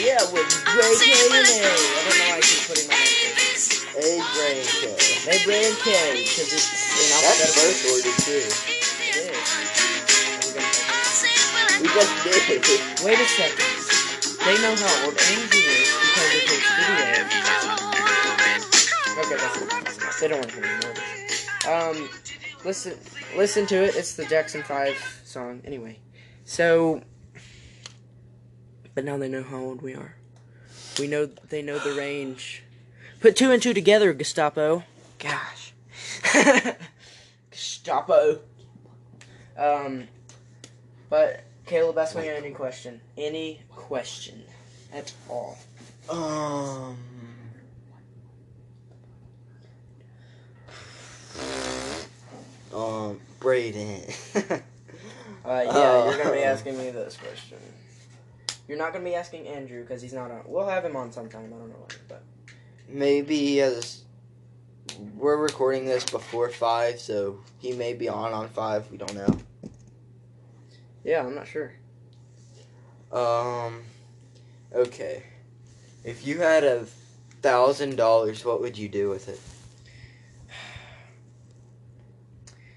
yeah, 0.00 0.20
with 0.32 0.48
Ray 0.74 0.94
K 0.96 1.12
and 1.28 1.48
A. 1.48 1.60
I 1.60 1.72
don't 2.04 2.18
know 2.18 2.28
why 2.28 2.36
I 2.36 2.40
keep 2.40 2.62
putting 2.68 2.88
my 2.88 2.96
name. 2.96 3.32
A 3.98 4.22
brain 4.32 4.64
K. 4.64 4.94
Hey, 5.26 5.38
Ray 5.46 5.64
and 5.68 5.78
K, 5.78 5.88
because 6.22 6.52
it's 6.52 6.68
in 6.96 7.08
That's 7.10 7.24
alphabetical. 7.24 7.60
first 7.60 7.82
order 7.88 8.14
too. 8.22 8.44
It 9.00 9.16
is. 9.28 9.46
We 10.44 10.50
gonna 10.54 10.70
talk 10.72 11.80
We 11.80 11.86
just 11.88 12.12
did. 12.24 13.04
Wait 13.04 13.18
a 13.18 13.26
second. 13.26 13.70
They 14.44 14.56
know 14.62 14.74
how 14.76 15.04
old 15.04 15.16
Andrew 15.18 15.60
is 15.60 15.90
because 16.00 16.32
of 16.34 16.42
his 16.48 16.64
video. 16.78 17.04
Okay, 19.18 19.36
that's 19.36 19.56
enough. 19.60 19.84
That's 19.84 19.98
enough. 19.98 20.20
They 20.20 20.28
don't 20.28 20.38
want 20.40 20.50
to 20.50 20.56
hear 20.56 20.64
me 20.64 20.70
know. 20.80 20.92
Um, 21.72 22.08
listen, 22.64 22.94
listen 23.36 23.66
to 23.66 23.76
it. 23.84 23.96
It's 23.96 24.14
the 24.14 24.24
Jackson 24.26 24.62
Five 24.62 24.96
song. 25.24 25.60
Anyway, 25.64 25.98
so, 26.48 27.02
but 28.94 29.04
now 29.04 29.18
they 29.18 29.28
know 29.28 29.42
how 29.42 29.58
old 29.58 29.82
we 29.82 29.92
are. 29.92 30.14
We 30.98 31.06
know 31.06 31.26
they 31.26 31.60
know 31.60 31.78
the 31.78 31.92
range. 31.92 32.62
Put 33.20 33.36
two 33.36 33.50
and 33.50 33.62
two 33.62 33.74
together, 33.74 34.14
Gestapo. 34.14 34.82
Gosh, 35.18 35.74
Gestapo. 37.50 38.38
Um, 39.58 40.08
but 41.10 41.44
Caleb, 41.66 41.98
ask 41.98 42.16
me 42.16 42.26
any 42.30 42.52
question. 42.52 43.02
Any 43.18 43.60
question 43.68 44.42
at 44.90 45.12
all. 45.28 45.58
Um. 46.08 46.96
Um, 52.72 53.20
Braden. 53.38 54.02
Uh, 55.48 55.62
yeah, 55.64 55.70
Oh. 55.72 56.10
you're 56.10 56.18
gonna 56.22 56.36
be 56.36 56.42
asking 56.54 56.76
me 56.76 56.90
this 56.90 57.16
question. 57.16 57.56
You're 58.68 58.76
not 58.76 58.92
gonna 58.92 59.04
be 59.04 59.14
asking 59.14 59.46
Andrew 59.46 59.80
because 59.80 60.02
he's 60.02 60.12
not 60.12 60.30
on. 60.30 60.42
We'll 60.44 60.68
have 60.68 60.84
him 60.84 60.94
on 60.94 61.10
sometime. 61.10 61.46
I 61.46 61.56
don't 61.56 61.70
know 61.70 61.76
when, 61.76 61.98
but 62.06 62.22
Maybe 62.86 63.36
he 63.38 63.56
has. 63.58 64.02
We're 65.16 65.36
recording 65.38 65.86
this 65.86 66.04
before 66.04 66.50
five, 66.50 67.00
so 67.00 67.40
he 67.58 67.72
may 67.72 67.94
be 67.94 68.08
on 68.10 68.32
on 68.34 68.48
five. 68.50 68.90
We 68.90 68.98
don't 68.98 69.14
know. 69.14 69.38
yeah, 71.02 71.24
I'm 71.24 71.34
not 71.34 71.46
sure. 71.48 71.72
Um. 73.10 73.84
Okay. 74.74 75.22
If 76.04 76.26
you 76.26 76.40
had 76.40 76.62
a 76.64 76.84
thousand 77.40 77.96
dollars, 77.96 78.44
what 78.44 78.60
would 78.60 78.76
you 78.76 78.88
do 78.90 79.08
with 79.08 79.28
it? 79.30 79.40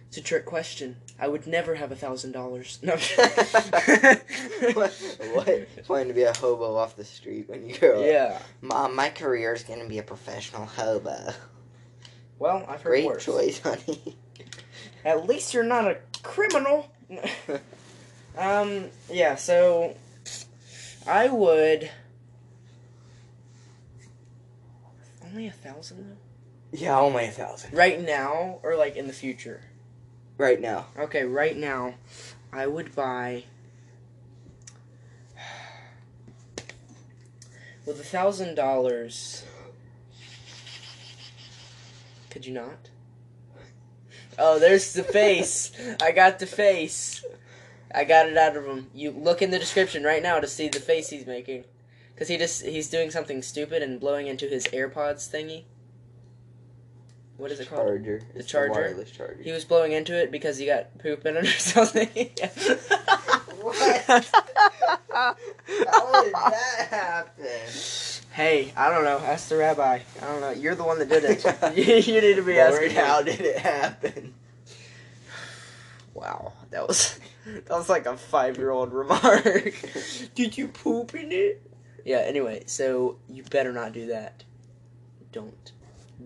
It's 0.07 0.17
a 0.17 0.21
trick 0.21 0.45
question. 0.45 0.97
I 1.21 1.27
would 1.27 1.45
never 1.45 1.75
have 1.75 1.91
a 1.91 1.95
thousand 1.95 2.31
dollars. 2.31 2.79
No. 2.81 2.93
what? 4.73 4.91
What? 5.33 5.83
Plan 5.85 6.07
to 6.07 6.13
be 6.13 6.23
a 6.23 6.33
hobo 6.35 6.75
off 6.75 6.95
the 6.95 7.05
street 7.05 7.47
when 7.47 7.69
you 7.69 7.77
grow 7.77 8.01
up? 8.01 8.05
Yeah. 8.07 8.39
Mom, 8.61 8.95
my 8.95 9.09
career 9.09 9.53
is 9.53 9.63
gonna 9.63 9.87
be 9.87 9.99
a 9.99 10.03
professional 10.03 10.65
hobo. 10.65 11.31
Well, 12.39 12.65
I've 12.67 12.81
heard 12.81 12.89
Great 12.89 13.05
worse. 13.05 13.23
choice, 13.25 13.59
honey. 13.59 14.17
At 15.05 15.27
least 15.27 15.53
you're 15.53 15.63
not 15.63 15.85
a 15.85 15.97
criminal. 16.23 16.89
um. 18.37 18.85
Yeah. 19.09 19.35
So, 19.35 19.95
I 21.07 21.27
would. 21.29 21.89
Only 25.23 25.47
a 25.47 25.51
thousand 25.51 26.09
though. 26.09 26.77
yeah, 26.77 26.99
only 26.99 27.25
a 27.25 27.31
thousand. 27.31 27.73
Right 27.73 28.01
now, 28.01 28.59
or 28.63 28.75
like 28.75 28.95
in 28.95 29.05
the 29.07 29.13
future. 29.13 29.61
Right 30.41 30.59
now. 30.59 30.87
Okay, 30.97 31.23
right 31.23 31.55
now, 31.55 31.93
I 32.51 32.65
would 32.65 32.95
buy. 32.95 33.43
With 37.85 37.99
a 37.99 38.03
thousand 38.03 38.55
dollars. 38.55 39.45
Could 42.31 42.47
you 42.47 42.55
not? 42.55 42.89
Oh, 44.39 44.57
there's 44.57 44.93
the 44.93 45.03
face. 45.03 45.71
I 46.01 46.11
got 46.11 46.39
the 46.39 46.47
face. 46.47 47.23
I 47.93 48.03
got 48.03 48.27
it 48.27 48.35
out 48.35 48.57
of 48.57 48.65
him. 48.65 48.89
You 48.95 49.11
look 49.11 49.43
in 49.43 49.51
the 49.51 49.59
description 49.59 50.03
right 50.03 50.23
now 50.23 50.39
to 50.39 50.47
see 50.47 50.69
the 50.69 50.79
face 50.79 51.11
he's 51.11 51.27
making, 51.27 51.65
because 52.15 52.29
he 52.29 52.37
just 52.37 52.65
he's 52.65 52.89
doing 52.89 53.11
something 53.11 53.43
stupid 53.43 53.83
and 53.83 53.99
blowing 53.99 54.25
into 54.25 54.47
his 54.47 54.65
AirPods 54.69 55.29
thingy. 55.29 55.65
What 57.41 57.49
is 57.51 57.59
it 57.59 57.69
called? 57.69 57.87
Charger. 57.87 58.21
It's 58.35 58.47
charger? 58.47 58.71
wireless 58.71 59.09
charger. 59.09 59.41
He 59.41 59.51
was 59.51 59.65
blowing 59.65 59.93
into 59.93 60.15
it 60.15 60.29
because 60.29 60.59
he 60.59 60.67
got 60.67 60.95
poop 60.99 61.25
in 61.25 61.37
it 61.37 61.43
or 61.43 61.45
something. 61.59 62.07
What? 63.61 64.29
How 65.11 65.35
did 66.23 66.33
that 66.33 66.87
happen? 66.89 67.45
Hey, 68.31 68.73
I 68.75 68.89
don't 68.89 69.03
know. 69.03 69.19
Ask 69.19 69.49
the 69.49 69.57
rabbi. 69.57 69.99
I 70.19 70.25
don't 70.25 70.41
know. 70.41 70.49
You're 70.49 70.73
the 70.73 70.83
one 70.83 70.97
that 70.97 71.09
did 71.09 71.23
it. 71.23 71.43
you, 72.07 72.21
need 72.21 72.35
to 72.35 72.41
be 72.41 72.55
Lord, 72.55 72.73
asking. 72.73 72.91
how 72.91 73.21
did 73.21 73.41
it 73.41 73.57
happen? 73.57 74.33
Wow, 76.13 76.53
that 76.71 76.87
was 76.87 77.19
that 77.45 77.69
was 77.69 77.87
like 77.89 78.05
a 78.05 78.17
five 78.17 78.57
year 78.57 78.69
old 78.71 78.93
remark. 78.93 79.73
did 80.35 80.57
you 80.57 80.67
poop 80.67 81.15
in 81.15 81.31
it? 81.31 81.61
Yeah. 82.03 82.19
Anyway, 82.19 82.63
so 82.65 83.17
you 83.29 83.43
better 83.43 83.71
not 83.71 83.93
do 83.93 84.07
that. 84.07 84.43
Don't 85.31 85.71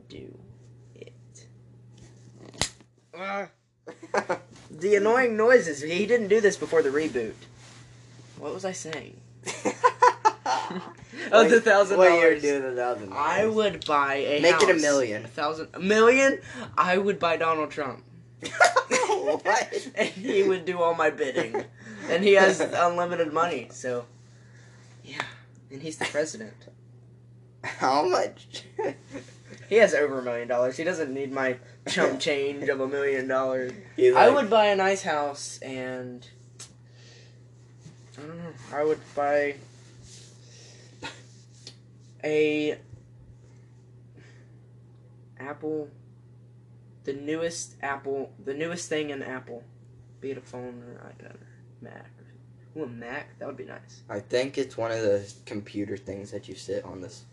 do. 0.09 0.37
Ah. 3.17 3.47
The 4.71 4.95
annoying 4.95 5.37
noises. 5.37 5.81
He 5.81 6.05
didn't 6.05 6.27
do 6.27 6.41
this 6.41 6.57
before 6.57 6.81
the 6.81 6.89
reboot. 6.89 7.33
What 8.37 8.53
was 8.53 8.65
I 8.65 8.71
saying? 8.71 9.19
oh, 11.31 11.47
the 11.47 11.61
thousand 11.61 11.97
What 11.97 12.19
you're 12.19 12.39
doing 12.39 12.63
a 12.63 12.75
thousand 12.75 13.13
I 13.13 13.45
would 13.45 13.85
buy 13.85 14.15
a 14.15 14.41
Make 14.41 14.61
it 14.61 14.69
a 14.69 14.79
million. 14.79 15.25
A 15.25 15.27
thousand, 15.27 15.69
a 15.73 15.79
million. 15.79 16.39
I 16.77 16.97
would 16.97 17.19
buy 17.19 17.37
Donald 17.37 17.71
Trump, 17.71 18.03
what? 19.07 19.89
and 19.95 20.09
he 20.09 20.43
would 20.43 20.65
do 20.65 20.81
all 20.81 20.95
my 20.95 21.09
bidding, 21.09 21.63
and 22.09 22.23
he 22.23 22.33
has 22.33 22.59
unlimited 22.73 23.33
money. 23.33 23.67
So, 23.71 24.05
yeah, 25.03 25.21
and 25.71 25.81
he's 25.81 25.97
the 25.97 26.05
president. 26.05 26.55
How 27.63 28.07
much? 28.07 28.63
He 29.69 29.75
has 29.75 29.93
over 29.93 30.19
a 30.19 30.21
million 30.21 30.47
dollars. 30.47 30.77
He 30.77 30.83
doesn't 30.83 31.13
need 31.13 31.31
my 31.31 31.57
chump 31.87 32.19
change 32.19 32.69
of 32.69 32.79
a 32.79 32.87
million 32.87 33.27
dollars. 33.27 33.71
I 33.97 34.29
would 34.29 34.49
buy 34.49 34.67
a 34.67 34.75
nice 34.75 35.03
house, 35.03 35.59
and 35.61 36.27
I 38.17 38.21
don't 38.21 38.37
know. 38.37 38.53
I 38.73 38.83
would 38.83 38.99
buy 39.15 39.55
a 42.23 42.77
Apple, 45.39 45.89
the 47.03 47.13
newest 47.13 47.75
Apple, 47.81 48.31
the 48.43 48.53
newest 48.53 48.89
thing 48.89 49.11
in 49.11 49.21
Apple, 49.21 49.63
be 50.21 50.31
it 50.31 50.37
a 50.37 50.41
phone 50.41 50.83
or 50.83 51.01
I 51.05 51.21
don't 51.21 51.39
Mac. 51.81 52.09
Ooh, 52.77 52.83
a 52.83 52.87
Mac 52.87 53.37
that 53.39 53.47
would 53.47 53.57
be 53.57 53.65
nice. 53.65 54.01
I 54.09 54.19
think 54.19 54.57
it's 54.57 54.75
one 54.75 54.91
of 54.91 55.01
the 55.01 55.31
computer 55.45 55.95
things 55.95 56.31
that 56.31 56.49
you 56.49 56.55
sit 56.55 56.83
on 56.83 57.01
this, 57.01 57.23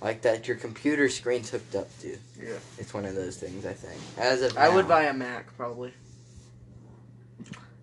like 0.00 0.22
that 0.22 0.46
your 0.46 0.56
computer 0.56 1.08
screen's 1.08 1.50
hooked 1.50 1.74
up 1.74 1.88
to. 2.00 2.18
Yeah. 2.40 2.54
It's 2.78 2.92
one 2.92 3.04
of 3.04 3.14
those 3.14 3.36
things. 3.36 3.64
I 3.64 3.72
think. 3.72 4.00
As 4.18 4.42
of 4.42 4.56
I 4.56 4.68
would 4.68 4.88
buy 4.88 5.04
a 5.04 5.12
Mac 5.12 5.56
probably. 5.56 5.92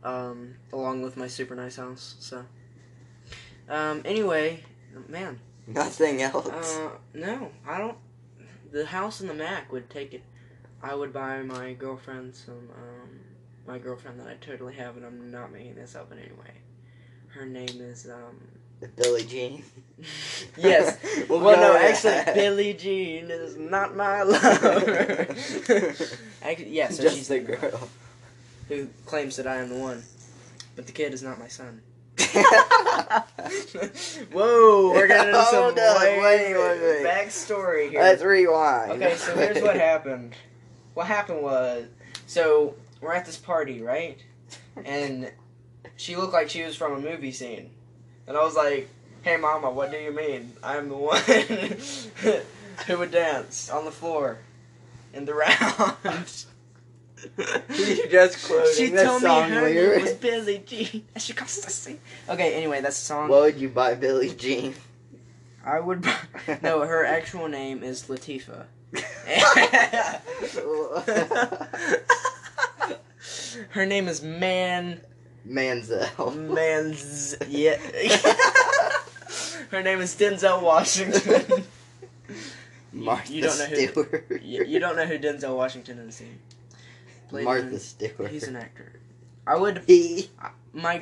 Um, 0.04 0.56
along 0.72 1.02
with 1.02 1.18
my 1.18 1.28
super 1.28 1.56
nice 1.56 1.78
house. 1.78 2.16
So. 2.20 2.46
Um. 3.70 4.02
Anyway, 4.06 4.64
man. 5.08 5.40
nothing 5.68 6.22
else. 6.22 6.48
Uh, 6.78 6.90
no, 7.14 7.52
I 7.68 7.78
don't. 7.78 7.98
The 8.72 8.86
house 8.86 9.22
and 9.22 9.30
the 9.30 9.34
Mac 9.34 9.72
would 9.72 9.90
take 9.90 10.14
it. 10.14 10.24
I 10.82 10.94
would 10.96 11.14
buy 11.14 11.42
my 11.42 11.74
girlfriend 11.74 12.36
some. 12.36 12.70
Um, 12.76 13.20
my 13.66 13.78
girlfriend 13.78 14.20
that 14.20 14.28
I 14.28 14.36
totally 14.46 14.74
have, 14.76 14.98
and 14.98 15.06
I'm 15.06 15.32
not 15.32 15.54
making 15.54 15.76
this 15.76 15.96
up 15.96 16.12
in 16.12 16.20
any 16.20 16.34
way. 16.34 16.52
Her 17.30 17.46
name 17.46 17.80
is 17.80 18.08
um. 18.08 18.38
Billie 18.96 19.24
Jean. 19.26 19.64
Yes. 20.58 20.98
We'll 21.30 21.40
well, 21.40 21.56
no, 21.58 21.78
actually. 21.78 22.34
Billie 22.34 22.74
Jean 22.74 23.32
is 23.32 23.56
not 23.58 23.96
my 23.96 24.24
lover. 24.24 25.28
actually, 26.44 26.70
yeah, 26.70 26.90
so 26.90 27.04
Just 27.04 27.16
she's 27.16 27.28
the 27.30 27.40
girl. 27.40 27.88
who 28.68 28.88
claims 29.06 29.38
that 29.38 29.48
I 29.48 29.56
am 29.58 29.70
the 29.70 29.76
one, 29.80 30.04
but 30.76 30.86
the 30.86 30.92
kid 30.92 31.14
is 31.14 31.24
not 31.24 31.40
my 31.40 31.48
son. 31.48 31.82
Whoa, 34.32 34.92
we're 34.92 35.08
getting 35.08 35.30
into 35.30 35.44
some 35.46 35.56
Hold 35.64 35.80
up, 35.80 36.02
way, 36.02 36.20
wait, 36.22 36.54
wait, 36.54 36.82
wait. 36.82 37.06
backstory 37.06 37.90
here. 37.90 38.02
Let's 38.02 38.22
rewind. 38.22 38.92
Okay, 38.94 39.16
so 39.16 39.36
here's 39.36 39.62
what 39.62 39.76
happened. 39.76 40.36
What 40.94 41.08
happened 41.08 41.42
was, 41.42 41.86
so 42.28 42.76
we're 43.02 43.14
at 43.14 43.26
this 43.26 43.38
party, 43.38 43.82
right? 43.82 44.18
And 44.84 45.32
she 45.96 46.16
looked 46.16 46.34
like 46.34 46.50
she 46.50 46.64
was 46.64 46.76
from 46.76 46.94
a 46.94 47.00
movie 47.00 47.32
scene, 47.32 47.72
and 48.28 48.38
I 48.38 48.44
was 48.44 48.56
like, 48.56 48.90
"Hey, 49.22 49.38
mama, 49.38 49.70
what 49.72 49.92
do 49.92 49.98
you 49.98 50.12
mean? 50.12 50.54
I'm 50.64 50.90
the 50.90 50.96
one 50.96 51.22
who 52.88 52.98
would 52.98 53.12
dance 53.12 53.70
on 53.70 53.86
the 53.86 53.92
floor 53.92 54.40
in 55.14 55.26
the 55.26 55.34
round." 55.34 56.46
You 57.70 58.10
just 58.10 58.46
quoting 58.46 58.74
she 58.76 58.92
told 58.92 59.22
me 59.24 59.30
song 59.30 59.50
her 59.50 59.70
name 59.70 60.02
was 60.02 60.12
Billie 60.16 60.62
Jean. 60.66 61.06
and 61.16 61.24
She 61.24 61.32
comes 61.32 61.58
to 61.60 61.70
sing. 61.70 62.00
Okay, 62.28 62.54
anyway, 62.54 62.82
that's 62.82 63.00
the 63.00 63.06
song. 63.06 63.30
What 63.30 63.42
would 63.44 63.58
you 63.58 63.70
buy 63.70 63.96
Billie 63.96 64.34
Jean? 64.36 64.76
I 65.66 65.80
would. 65.80 66.02
Buy, 66.02 66.18
no, 66.62 66.82
her 66.82 67.06
actual 67.06 67.48
name 67.48 67.82
is 67.82 68.04
Latifah. 68.10 68.66
her 73.70 73.86
name 73.86 74.08
is 74.10 74.22
Man 74.22 75.00
Manzel. 75.48 76.36
Man's 76.54 77.36
yeah. 77.50 77.78
Her 79.72 79.82
name 79.82 80.00
is 80.02 80.16
Denzel 80.16 80.62
Washington. 80.62 81.64
Martha 82.94 83.34
you 83.34 83.42
don't 83.42 83.58
know 83.58 83.66
who- 83.66 83.88
Stewart. 83.88 84.42
you, 84.44 84.64
you 84.66 84.80
don't 84.80 84.96
know 84.96 85.06
who 85.06 85.18
Denzel 85.18 85.56
Washington 85.58 85.98
is. 86.00 86.20
he? 86.20 86.28
Played 87.30 87.46
Martha 87.46 87.68
in- 87.70 87.80
Stewart. 87.80 88.30
He's 88.32 88.48
an 88.48 88.56
actor. 88.56 88.94
I 89.46 89.58
would 89.58 89.84
He. 89.88 90.30
my 90.72 91.00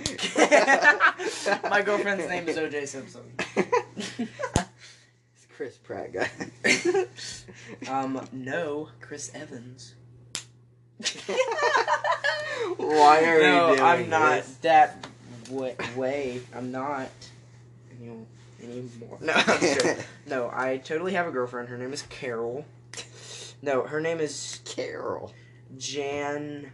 my 1.70 1.82
girlfriend's 1.84 2.28
name 2.28 2.48
is 2.50 2.58
OJ 2.58 2.88
Simpson. 2.88 3.22
It's 4.18 5.46
Chris 5.56 5.78
Pratt 5.78 6.12
guy. 6.14 6.30
um, 7.88 8.28
no, 8.32 8.90
Chris 9.02 9.30
Evans. 9.36 9.94
Why 12.78 13.24
are 13.26 13.40
no, 13.42 13.70
we 13.72 13.76
doing 13.78 13.88
I'm 13.88 14.10
not 14.10 14.36
this? 14.38 14.56
that 14.62 15.08
wa- 15.50 15.72
way. 15.96 16.42
I'm 16.56 16.72
not 16.72 17.10
any, 18.02 18.12
anymore. 18.62 19.18
No, 19.22 19.34
sure. 19.60 19.96
no, 20.28 20.50
I 20.54 20.78
totally 20.78 21.14
have 21.14 21.28
a 21.28 21.32
girlfriend. 21.32 21.70
Her 21.70 21.78
name 21.78 21.94
is 21.94 22.04
Carol. 22.04 22.66
No, 23.62 23.84
her 23.84 24.02
name 24.02 24.20
is 24.20 24.60
Carol 24.66 25.32
Jan 25.78 26.72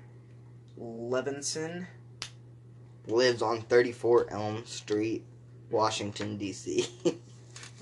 Levinson. 0.80 1.88
lives 3.08 3.42
on 3.42 3.62
34 3.62 4.28
Elm 4.32 4.66
Street, 4.66 5.24
Washington 5.70 6.38
D.C. 6.38 6.88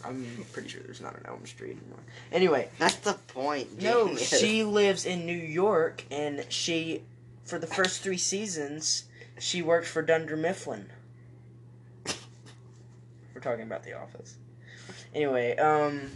I'm 0.05 0.25
pretty 0.53 0.69
sure 0.69 0.81
there's 0.83 1.01
not 1.01 1.15
an 1.17 1.25
Elm 1.27 1.45
Street 1.47 1.77
anymore. 1.81 1.99
Anyway, 2.31 2.69
That's 2.77 2.95
the 2.97 3.13
point. 3.13 3.81
no, 3.81 4.15
she 4.15 4.63
lives 4.63 5.05
in 5.05 5.25
New 5.25 5.33
York, 5.37 6.03
and 6.11 6.45
she, 6.49 7.01
for 7.45 7.59
the 7.59 7.67
first 7.67 8.01
three 8.01 8.17
seasons, 8.17 9.05
she 9.39 9.61
worked 9.61 9.87
for 9.87 10.01
Dunder 10.01 10.35
Mifflin. 10.35 10.89
We're 13.33 13.41
talking 13.41 13.63
about 13.63 13.83
The 13.83 13.93
Office. 13.93 14.35
Anyway, 15.13 15.55
um. 15.57 16.11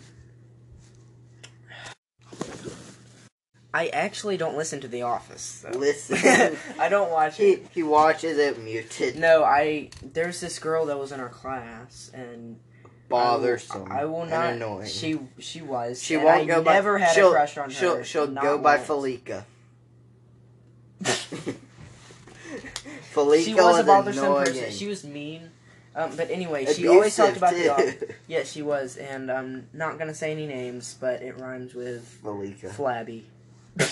I 3.72 3.88
actually 3.90 4.36
don't 4.36 4.58
listen 4.58 4.82
to 4.82 4.88
The 4.88 5.04
Office. 5.04 5.64
Though. 5.64 5.78
Listen. 5.78 6.58
I 6.80 6.90
don't 6.90 7.12
watch 7.12 7.38
he 7.38 7.52
it. 7.52 7.68
he 7.72 7.84
watches 7.84 8.38
it 8.40 8.60
muted. 8.60 9.16
No, 9.16 9.44
I. 9.44 9.92
There's 10.02 10.42
this 10.42 10.58
girl 10.58 10.88
that 10.88 10.98
was 10.98 11.12
in 11.12 11.20
our 11.20 11.30
class, 11.30 12.10
and 12.14 12.60
Bothersome. 13.10 13.92
I 13.92 14.06
will 14.06 14.22
and 14.24 14.32
not. 14.32 14.54
annoying. 14.54 14.88
She 14.88 15.20
she 15.38 15.62
was. 15.62 16.02
She 16.02 16.18
won't 16.18 16.42
I 16.42 16.46
go 16.46 16.64
by- 16.64 16.74
never 16.74 16.98
had 16.98 17.14
she'll- 17.14 17.30
a 17.30 17.34
crush 17.34 17.58
on 17.60 17.66
her. 17.70 17.76
She'll 17.76 18.04
she'll 18.04 18.28
go 18.28 18.58
by 18.58 18.78
once. 18.78 18.88
Falika 23.14 23.44
She 23.46 23.54
was 23.54 23.80
a 23.80 23.84
bothersome 23.84 24.24
annoying. 24.24 24.46
person. 24.46 24.72
She 24.72 24.88
was 24.88 25.04
mean. 25.04 25.52
Um, 25.96 26.16
but 26.16 26.30
anyway, 26.30 26.66
she 26.72 26.88
always 26.88 27.16
talked 27.16 27.38
about 27.38 27.54
the 27.54 27.74
Abusive, 27.74 28.04
office. 28.04 28.16
Yeah, 28.28 28.44
she 28.44 28.62
was, 28.62 28.98
and 28.98 29.32
I'm 29.32 29.68
not 29.74 29.98
gonna 29.98 30.14
say 30.14 30.32
any 30.32 30.46
names, 30.46 30.96
but 31.00 31.22
it 31.22 31.38
rhymes 31.40 31.74
with 31.74 32.20
Falika. 32.24 32.70
flabby. 32.72 33.26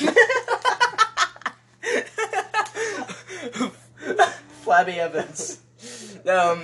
flabby 4.62 5.00
Evans. 5.00 5.60
Um. 6.26 6.64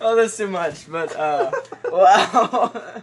oh, 0.00 0.16
that's 0.16 0.36
too 0.36 0.48
much. 0.48 0.90
But 0.90 1.14
uh, 1.16 1.50
wow. 1.90 3.02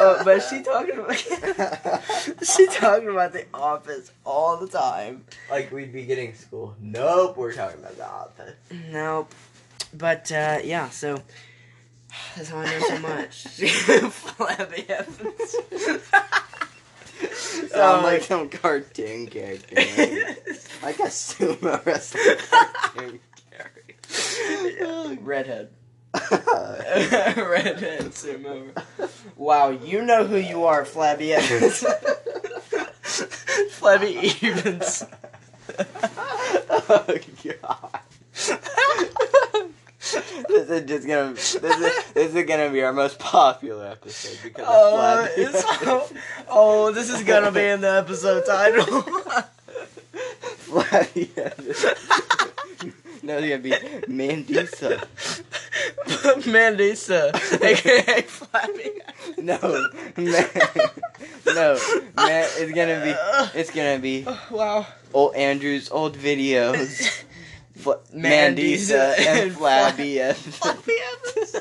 Uh, 0.00 0.24
but 0.24 0.40
she 0.40 0.62
talking 0.62 0.98
about 0.98 1.16
she 2.42 2.66
talking 2.68 3.08
about 3.08 3.32
the 3.32 3.44
office 3.52 4.10
all 4.24 4.56
the 4.56 4.68
time. 4.68 5.24
like 5.50 5.70
we'd 5.72 5.92
be 5.92 6.04
getting 6.04 6.34
school. 6.34 6.74
Nope, 6.80 7.36
we're 7.36 7.52
talking 7.52 7.80
about 7.80 7.96
the 7.96 8.06
office. 8.06 8.54
Nope. 8.90 9.32
But 9.92 10.30
uh, 10.32 10.58
yeah, 10.64 10.88
so 10.90 11.20
that's 12.36 12.48
how 12.50 12.58
I 12.58 12.64
know 12.66 12.80
so 12.88 12.98
much. 13.00 13.42
Flabby 14.10 14.86
Evans. 14.88 15.56
Sound 17.70 18.02
like 18.02 18.22
some 18.22 18.48
cartoon 18.48 19.26
character. 19.26 19.74
like 20.82 20.98
a 20.98 21.08
sumo 21.08 21.84
wrestling 21.84 22.36
cartoon 22.50 23.20
character. 23.50 25.18
Redhead. 25.22 25.70
Redhead 27.36 28.10
sumo. 28.12 28.70
Wow, 29.36 29.70
you 29.70 30.02
know 30.02 30.24
who 30.26 30.36
you 30.36 30.64
are, 30.64 30.84
Flabby 30.84 31.32
Evans. 31.32 31.78
Flabby 33.72 34.32
Evans. 34.42 35.04
oh 36.70 37.18
god. 37.44 38.00
this 40.48 40.68
is 40.70 40.88
just 40.88 41.06
gonna 41.06 41.32
this 41.34 41.54
is, 41.54 42.04
this 42.14 42.34
is 42.34 42.44
gonna 42.46 42.70
be 42.70 42.82
our 42.82 42.92
most 42.92 43.18
popular 43.18 43.86
episode 43.86 44.38
because 44.42 44.64
Oh, 44.68 45.22
of 45.22 45.28
Flabby. 45.30 45.58
so, 45.84 46.08
oh, 46.48 46.92
this 46.92 47.10
is 47.10 47.22
gonna 47.24 47.52
be 47.52 47.60
in 47.64 47.80
the 47.80 47.92
episode 47.98 48.44
title. 48.46 49.02
Flabby. 50.58 51.30
No, 53.22 53.38
it's 53.38 53.48
gonna 53.48 53.58
be 53.58 53.70
Mandisa. 54.12 54.98
Mandisa, 56.44 57.34
aka 57.62 58.22
Flabby. 58.22 58.90
No, 59.38 59.58
man, 60.16 60.48
no, 61.46 61.78
man. 62.16 62.48
It's 62.58 62.72
gonna 62.72 63.00
be. 63.04 63.58
It's 63.58 63.70
gonna 63.70 63.98
be 63.98 64.26
Wow. 64.50 64.86
old 65.12 65.34
Andrew's 65.36 65.90
old 65.90 66.16
videos. 66.16 67.24
Fl- 67.76 67.92
Mandisa 68.14 69.14
Mandisa 69.14 69.18
and 69.18 69.52
Flabby. 69.52 70.20
and- 70.20 70.36
Flabby 70.36 70.92
Evans. 71.12 71.56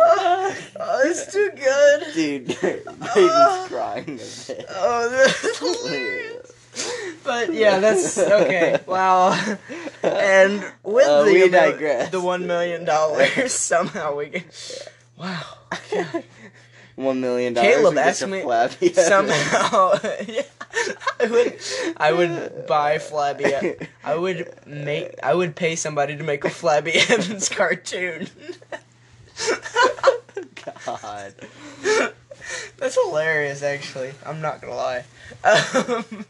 oh, 0.00 1.02
it's 1.04 1.32
too 1.32 1.50
good. 1.54 2.14
Dude, 2.14 2.46
baby's 2.48 2.88
oh. 3.14 3.66
crying 3.68 4.04
a 4.04 4.06
bit. 4.12 4.66
Oh, 4.70 5.08
that's 5.08 5.58
hilarious. 5.58 6.41
But 7.32 7.54
yeah, 7.54 7.78
that's 7.78 8.18
okay. 8.18 8.78
Wow. 8.86 9.30
And 10.02 10.64
with 10.82 11.06
Uh, 11.06 11.24
the 11.24 12.08
the 12.10 12.20
one 12.20 12.46
million 12.46 12.84
dollars, 12.84 13.52
somehow 13.72 14.16
we 14.16 14.28
can. 14.28 14.44
Wow. 15.16 15.40
One 16.94 17.22
million 17.22 17.54
dollars. 17.54 17.74
Caleb 17.74 17.94
get 17.94 18.06
asked 18.06 18.26
me 18.28 18.42
Flabby. 18.42 18.92
somehow. 18.92 19.94
yeah, 20.28 20.42
I 21.18 21.26
would. 21.26 21.58
I 21.96 22.12
would 22.12 22.66
buy 22.66 22.98
Flabby. 22.98 23.54
I 24.04 24.14
would 24.14 24.52
make. 24.66 25.14
I 25.22 25.32
would 25.34 25.56
pay 25.56 25.74
somebody 25.74 26.16
to 26.18 26.22
make 26.22 26.44
a 26.44 26.50
Flabby 26.50 26.92
Evans 27.08 27.48
cartoon. 27.48 28.28
God. 30.84 31.34
That's 32.76 32.98
hilarious, 33.02 33.62
actually. 33.62 34.12
I'm 34.26 34.42
not 34.42 34.60
gonna 34.60 34.74
lie. 34.76 35.04
Um, 35.44 36.26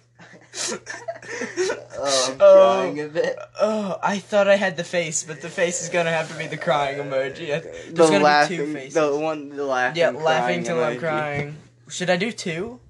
Oh, 2.04 2.80
I'm 2.84 2.98
Oh. 2.98 3.04
a 3.04 3.08
bit. 3.08 3.38
oh, 3.60 3.98
I 4.02 4.18
thought 4.18 4.48
I 4.48 4.56
had 4.56 4.76
the 4.76 4.84
face, 4.84 5.24
but 5.24 5.40
the 5.40 5.48
face 5.48 5.82
is 5.82 5.88
gonna 5.88 6.10
have 6.10 6.30
to 6.32 6.38
be 6.38 6.46
the 6.46 6.56
crying 6.56 6.98
emoji. 6.98 7.46
There's 7.48 7.86
The 7.86 7.92
gonna 7.94 8.18
laughing, 8.20 8.58
be 8.58 8.64
two 8.66 8.72
faces. 8.74 8.94
the 8.94 9.16
one, 9.16 9.48
the 9.50 9.64
laughing. 9.64 9.98
yeah, 10.00 10.10
laughing 10.10 10.24
crying 10.24 10.64
till 10.64 10.82
I'm 10.82 10.98
crying. 10.98 11.56
Should 11.88 12.10
I 12.10 12.16
do 12.16 12.32
two? 12.32 12.80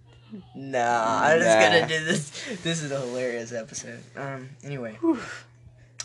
Nah, 0.54 1.20
I'm 1.24 1.38
just 1.40 1.58
gonna 1.60 1.86
do 1.88 2.04
this. 2.04 2.30
This 2.62 2.82
is 2.82 2.90
a 2.90 3.00
hilarious 3.00 3.52
episode. 3.52 4.00
Um, 4.16 4.50
anyway, 4.64 4.98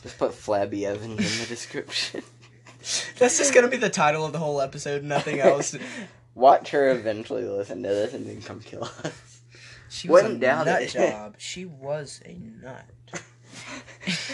Just 0.04 0.18
put 0.18 0.34
Flabby 0.34 0.86
Evans 0.86 1.20
in 1.20 1.40
the 1.42 1.46
description. 1.48 2.22
that's 3.18 3.38
just 3.38 3.54
gonna 3.54 3.68
be 3.70 3.78
the 3.78 3.90
title 3.90 4.26
of 4.26 4.32
the 4.34 4.40
whole 4.40 4.60
episode. 4.62 5.04
Nothing 5.04 5.40
else. 5.40 5.76
Watch 6.36 6.70
her 6.72 6.90
eventually 6.92 7.44
listen 7.46 7.82
to 7.84 7.90
this 7.90 8.14
and 8.14 8.28
then 8.28 8.42
come 8.42 8.60
kill 8.60 8.84
us. 8.84 9.42
She 9.90 10.08
was 10.10 10.24
Wouldn't 10.24 10.44
a 10.44 10.46
doubt 10.46 10.66
nut 10.66 10.82
it. 10.84 10.90
job. 10.92 11.36
She 11.40 11.66
was 11.66 12.22
a 12.26 12.34
nut. 12.34 12.86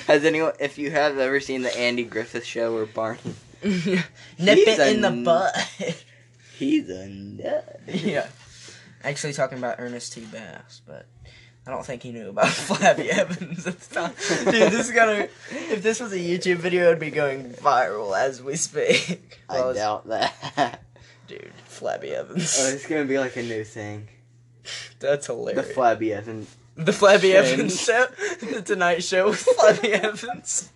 Has 0.07 0.25
anyone, 0.25 0.53
if 0.59 0.77
you 0.77 0.91
have 0.91 1.17
ever 1.17 1.39
seen 1.39 1.61
the 1.61 1.75
Andy 1.77 2.03
Griffith 2.03 2.45
Show 2.45 2.75
or 2.75 2.85
Barney, 2.85 3.19
Nip 3.63 4.05
it 4.39 4.79
in 4.95 5.01
the 5.01 5.07
n- 5.07 5.23
butt. 5.23 5.55
he's 6.57 6.89
a 6.89 7.07
nut. 7.07 7.79
yeah. 7.87 8.27
Actually, 9.03 9.33
talking 9.33 9.57
about 9.57 9.75
Ernest 9.79 10.13
T. 10.13 10.21
Bass, 10.21 10.81
but 10.85 11.05
I 11.65 11.71
don't 11.71 11.85
think 11.85 12.03
he 12.03 12.11
knew 12.11 12.29
about 12.29 12.47
Flabby 12.49 13.09
Evans 13.11 13.65
at 13.65 13.79
the 13.79 13.95
time. 13.95 14.13
Dude, 14.45 14.71
this 14.71 14.87
is 14.89 14.91
gonna. 14.91 15.27
If 15.51 15.81
this 15.83 15.99
was 15.99 16.11
a 16.13 16.17
YouTube 16.19 16.57
video, 16.57 16.87
it'd 16.87 16.99
be 16.99 17.09
going 17.11 17.51
viral 17.53 18.17
as 18.17 18.41
we 18.41 18.55
speak. 18.55 19.39
Well, 19.49 19.67
I 19.67 19.69
it's- 19.71 19.75
doubt 19.77 20.07
that. 20.09 20.83
Dude, 21.27 21.51
Flabby 21.65 22.09
Evans. 22.09 22.57
oh, 22.59 22.69
it's 22.69 22.85
gonna 22.87 23.05
be 23.05 23.17
like 23.19 23.37
a 23.37 23.43
new 23.43 23.63
thing. 23.63 24.07
That's 24.99 25.27
hilarious. 25.27 25.67
The. 25.67 25.73
Flabby 25.73 26.13
Evans. 26.13 26.55
The 26.75 26.93
Flabby 26.93 27.31
Trend. 27.31 27.47
Evans 27.47 27.81
show. 27.81 28.05
The 28.41 28.61
Tonight 28.61 29.03
Show 29.03 29.29
with 29.29 29.39
Flabby 29.39 29.93
Evans. 29.93 30.69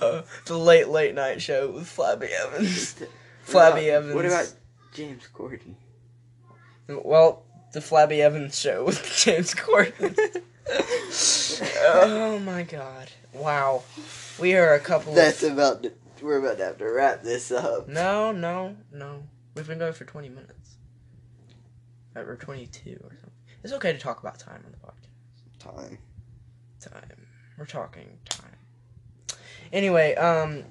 Uh, 0.00 0.22
the 0.46 0.56
late 0.56 0.88
late 0.88 1.14
night 1.14 1.42
show 1.42 1.70
with 1.70 1.86
Flabby 1.88 2.28
Evans. 2.28 2.94
Flabby 3.42 3.86
What 3.86 3.88
about- 3.88 3.94
Evans. 3.96 4.14
What 4.14 4.24
about 4.26 4.54
James 4.94 5.28
Corden? 5.34 5.74
Well, 6.88 7.42
the 7.72 7.80
Flabby 7.80 8.22
Evans 8.22 8.58
show 8.58 8.84
with 8.84 9.02
James 9.16 9.54
Corden. 9.54 10.16
oh 11.80 12.38
my 12.44 12.62
god! 12.62 13.10
Wow, 13.32 13.82
we 14.38 14.54
are 14.54 14.74
a 14.74 14.80
couple. 14.80 15.14
That's 15.14 15.42
of... 15.42 15.52
about. 15.54 15.82
To, 15.82 15.92
we're 16.22 16.38
about 16.38 16.58
to 16.58 16.64
have 16.64 16.78
to 16.78 16.90
wrap 16.90 17.22
this 17.22 17.50
up. 17.52 17.88
No, 17.88 18.32
no, 18.32 18.76
no. 18.92 19.24
We've 19.54 19.66
been 19.66 19.78
going 19.78 19.92
for 19.92 20.04
twenty 20.04 20.28
minutes. 20.28 20.63
Uh, 22.16 22.20
Or 22.20 22.36
twenty-two 22.36 22.98
or 23.02 23.10
something. 23.10 23.30
It's 23.62 23.72
okay 23.72 23.92
to 23.92 23.98
talk 23.98 24.20
about 24.20 24.38
time 24.38 24.62
on 24.64 24.72
the 24.72 24.78
podcast. 24.78 25.74
Time. 25.76 25.98
time. 26.80 27.26
We're 27.58 27.64
talking 27.66 28.18
time. 28.28 28.56
Anyway, 29.72 30.14
um, 30.16 30.64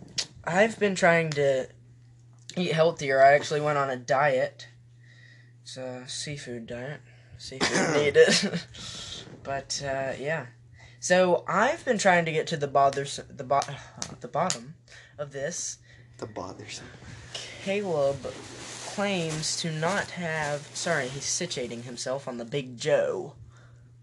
I've 0.43 0.79
been 0.79 0.95
trying 0.95 1.31
to 1.31 1.67
eat 2.55 2.71
healthier. 2.71 3.21
I 3.23 3.33
actually 3.33 3.61
went 3.61 3.77
on 3.77 3.89
a 3.89 3.97
diet. 3.97 4.67
It's 5.63 5.77
a 5.77 6.03
seafood 6.07 6.67
diet. 6.67 7.01
Seafood 7.37 7.95
needed. 8.01 8.27
but 9.43 9.81
uh, 9.83 10.13
yeah. 10.19 10.47
So 10.99 11.43
I've 11.47 11.83
been 11.83 11.97
trying 11.97 12.25
to 12.25 12.31
get 12.31 12.47
to 12.47 12.57
the 12.57 12.67
bothersome, 12.67 13.25
the 13.29 13.43
bo- 13.43 13.61
the 14.21 14.27
bottom 14.27 14.75
of 15.17 15.31
this. 15.31 15.79
The 16.19 16.27
bothersome. 16.27 16.85
Caleb 17.33 18.17
claims 18.93 19.57
to 19.57 19.71
not 19.71 20.11
have. 20.11 20.61
Sorry, 20.75 21.07
he's 21.07 21.23
situating 21.23 21.83
himself 21.83 22.27
on 22.27 22.37
the 22.37 22.45
Big 22.45 22.77
Joe, 22.77 23.33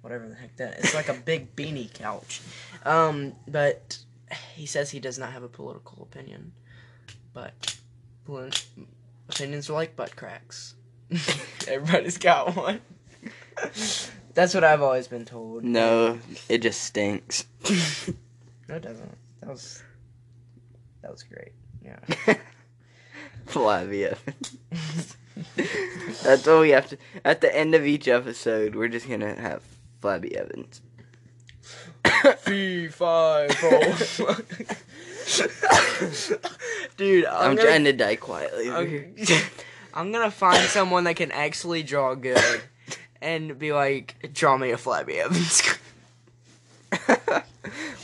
whatever 0.01 0.29
the 0.29 0.35
heck 0.35 0.57
that. 0.57 0.79
It's 0.81 0.95
like 0.95 1.09
a 1.09 1.15
big 1.15 1.55
beanie 1.57 1.93
couch. 1.93 2.41
Um, 2.85 3.35
but 3.47 3.99
he 4.55 4.67
says 4.67 4.91
he 4.91 4.99
does 4.99 5.19
not 5.19 5.33
have 5.33 5.45
a 5.45 5.49
political 5.49 6.03
opinion. 6.03 6.53
But 7.33 7.77
opinions 9.29 9.71
are 9.71 9.75
like 9.75 9.95
butt 9.95 10.17
cracks. 10.17 10.75
Everybody's 11.69 12.19
got 12.19 12.57
one. 12.57 12.81
That's 14.35 14.55
what 14.55 14.65
I've 14.65 14.83
always 14.83 15.07
been 15.07 15.25
told. 15.25 15.63
No, 15.63 16.19
it 16.49 16.59
just 16.59 16.83
stinks. 16.83 17.45
No, 18.69 18.77
it 18.77 18.83
doesn't. 18.83 19.19
That 19.41 19.51
was 19.51 19.83
that 21.03 21.11
was 21.11 21.23
great. 21.23 21.53
Yeah. 21.85 22.35
Flabby 23.47 24.07
Evans. 24.07 24.57
That's 26.23 26.47
all 26.47 26.61
we 26.61 26.71
have 26.71 26.89
to. 26.91 26.99
At 27.25 27.41
the 27.41 27.55
end 27.55 27.75
of 27.75 27.87
each 27.87 28.09
episode, 28.09 28.75
we're 28.75 28.89
just 28.89 29.09
gonna 29.09 29.41
have 29.41 29.63
Flabby 30.01 30.37
Evans. 30.37 30.83
Fee 32.39 32.89
fi 32.89 33.49
fo. 33.49 34.35
Dude, 36.97 37.25
I'm, 37.27 37.51
I'm, 37.51 37.57
gonna, 37.57 37.69
trying 37.69 37.85
to 37.85 37.93
die 37.93 38.17
quietly 38.17 38.71
I'm. 38.71 39.15
I'm 39.95 40.13
gonna 40.13 40.31
find 40.31 40.63
someone 40.69 41.05
that 41.05 41.17
can 41.17 41.33
actually 41.33 41.83
draw 41.83 42.15
good 42.15 42.61
and 43.21 43.59
be 43.59 43.73
like, 43.73 44.31
draw 44.33 44.57
me 44.57 44.71
a 44.71 44.77
Flabby 44.77 45.19
Evans. 45.19 45.63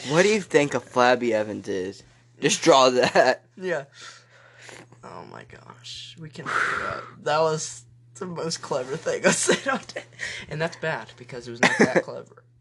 what 0.08 0.22
do 0.22 0.28
you 0.28 0.40
think 0.40 0.74
a 0.74 0.80
Flabby 0.80 1.32
Evans 1.32 1.68
is? 1.68 2.02
Just 2.40 2.62
draw 2.62 2.90
that. 2.90 3.44
yeah. 3.56 3.84
Oh 5.08 5.24
my 5.30 5.44
gosh, 5.44 6.16
we 6.18 6.28
can 6.28 6.46
up. 6.48 7.04
That 7.22 7.40
was 7.40 7.84
the 8.14 8.26
most 8.26 8.62
clever 8.62 8.96
thing 8.96 9.26
I 9.26 9.30
said 9.30 9.68
all 9.68 9.78
day, 9.78 10.04
and 10.48 10.60
that's 10.60 10.76
bad 10.76 11.12
because 11.16 11.46
it 11.46 11.52
was 11.52 11.60
not 11.60 11.72
that 11.78 12.02
clever. 12.04 12.42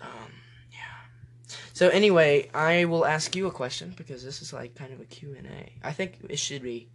Um, 0.00 0.30
yeah. 0.70 1.48
So 1.72 1.88
anyway, 1.88 2.48
I 2.54 2.84
will 2.84 3.04
ask 3.04 3.34
you 3.34 3.48
a 3.48 3.50
question 3.50 3.94
because 3.96 4.22
this 4.22 4.40
is 4.40 4.52
like 4.52 4.76
kind 4.76 4.92
of 4.92 5.00
a 5.00 5.04
Q 5.04 5.34
and 5.36 5.48
A. 5.48 5.72
I 5.82 5.92
think 5.92 6.18
it 6.28 6.38
should 6.38 6.62
be. 6.62 6.88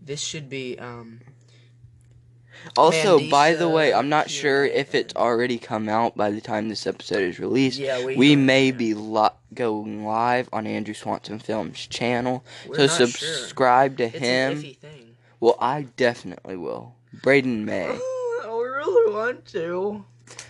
This 0.00 0.20
should 0.20 0.48
be. 0.48 0.78
Um, 0.78 1.20
Also, 2.76 3.28
by 3.30 3.54
the 3.54 3.68
way, 3.68 3.92
I'm 3.92 4.08
not 4.08 4.30
sure 4.30 4.64
if 4.64 4.94
it's 4.94 5.14
already 5.16 5.58
come 5.58 5.88
out 5.88 6.16
by 6.16 6.30
the 6.30 6.40
time 6.40 6.68
this 6.68 6.86
episode 6.86 7.22
is 7.22 7.38
released. 7.38 7.78
yeah, 7.78 8.04
we. 8.04 8.16
We 8.16 8.36
may 8.36 8.70
be 8.70 8.94
li- 8.94 9.28
going 9.54 10.04
live 10.04 10.48
on 10.52 10.66
Andrew 10.66 10.94
Swanson 10.94 11.38
Films 11.38 11.86
channel, 11.86 12.44
We're 12.66 12.74
so 12.76 12.82
not 12.82 12.88
sure. 12.88 13.06
subscribe 13.06 13.96
to 13.98 14.04
It's 14.04 14.18
him. 14.18 14.52
an 14.52 14.62
iffy 14.62 14.76
thing. 14.76 15.16
Well, 15.40 15.56
I 15.60 15.82
definitely 15.96 16.56
will. 16.56 16.94
Braden 17.22 17.64
may. 17.64 17.98
Oh, 18.50 18.60
we 18.62 18.68
really 18.68 19.12
want 19.14 19.44
to. 19.48 20.04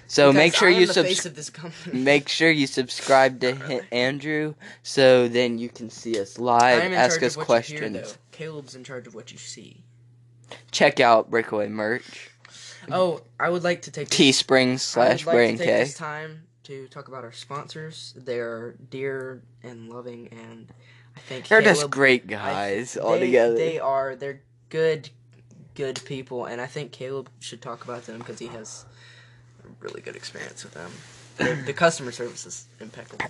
So 0.07 0.29
Because 0.31 0.37
make 0.37 0.55
sure 0.55 0.68
I 0.68 0.73
you 0.73 0.87
subscribe. 0.87 1.07
face 1.07 1.27
of 1.27 1.35
this 1.37 1.51
company. 1.51 1.99
Make 2.01 2.29
sure 2.29 2.51
you 2.51 2.66
subscribe 2.66 3.40
to 3.40 3.55
hi- 3.66 3.81
Andrew, 3.90 4.55
so 4.83 5.27
then 5.29 5.59
you 5.59 5.68
can 5.68 5.90
see 5.90 6.21
us 6.21 6.38
I 6.38 6.42
live, 6.42 6.92
ask 6.92 7.23
us 7.23 7.35
you 7.35 7.40
hear, 7.40 7.44
questions. 7.47 8.18
Caleb's 8.31 8.75
in 8.75 8.85
charge 8.85 9.07
of 9.07 9.14
what 9.14 9.33
you 9.33 9.38
see. 9.38 9.83
Check 10.71 11.01
out 11.01 11.31
Breakaway 11.31 11.69
merch, 11.69 12.31
Oh, 12.91 13.21
I 13.39 13.51
would 13.51 13.65
like 13.65 13.83
to 13.83 13.91
take 13.91 14.09
this, 14.09 14.19
Teespring 14.19 14.73
I 14.75 14.77
slash 14.77 15.21
would 15.21 15.27
like 15.27 15.35
Brain 15.37 15.53
to 15.59 15.65
take 15.65 15.67
K. 15.75 15.79
this 15.81 15.95
time 15.95 16.43
to 16.65 16.87
talk 16.89 17.09
about 17.09 17.25
our 17.25 17.33
sponsors. 17.33 18.15
They're 18.17 18.73
dear 18.91 19.43
and 19.63 19.89
loving, 19.91 20.29
and 20.29 20.69
I 21.17 21.21
think 21.21 21.49
They're 21.49 21.61
Caleb, 21.61 21.77
just 21.77 21.91
great 21.91 22.23
I- 22.25 22.27
guys 22.27 22.95
they, 22.95 23.01
all 23.01 23.19
together. 23.19 23.55
They 23.57 23.79
are. 23.79 24.17
They're 24.17 24.41
good, 24.71 25.11
good 25.75 26.01
people, 26.07 26.47
and 26.47 26.61
I 26.61 26.67
think 26.67 26.93
Caleb 26.93 27.29
should 27.41 27.61
talk 27.61 27.85
about 27.85 28.05
them 28.05 28.19
because 28.19 28.39
he 28.39 28.47
has 28.49 28.85
a 29.65 29.69
really 29.81 30.01
good 30.01 30.17
experience 30.17 30.65
with 30.65 30.73
them. 30.75 30.91
the, 31.37 31.63
the 31.67 31.73
customer 31.75 32.11
service 32.13 32.47
is 32.47 32.67
impeccable. 32.81 33.27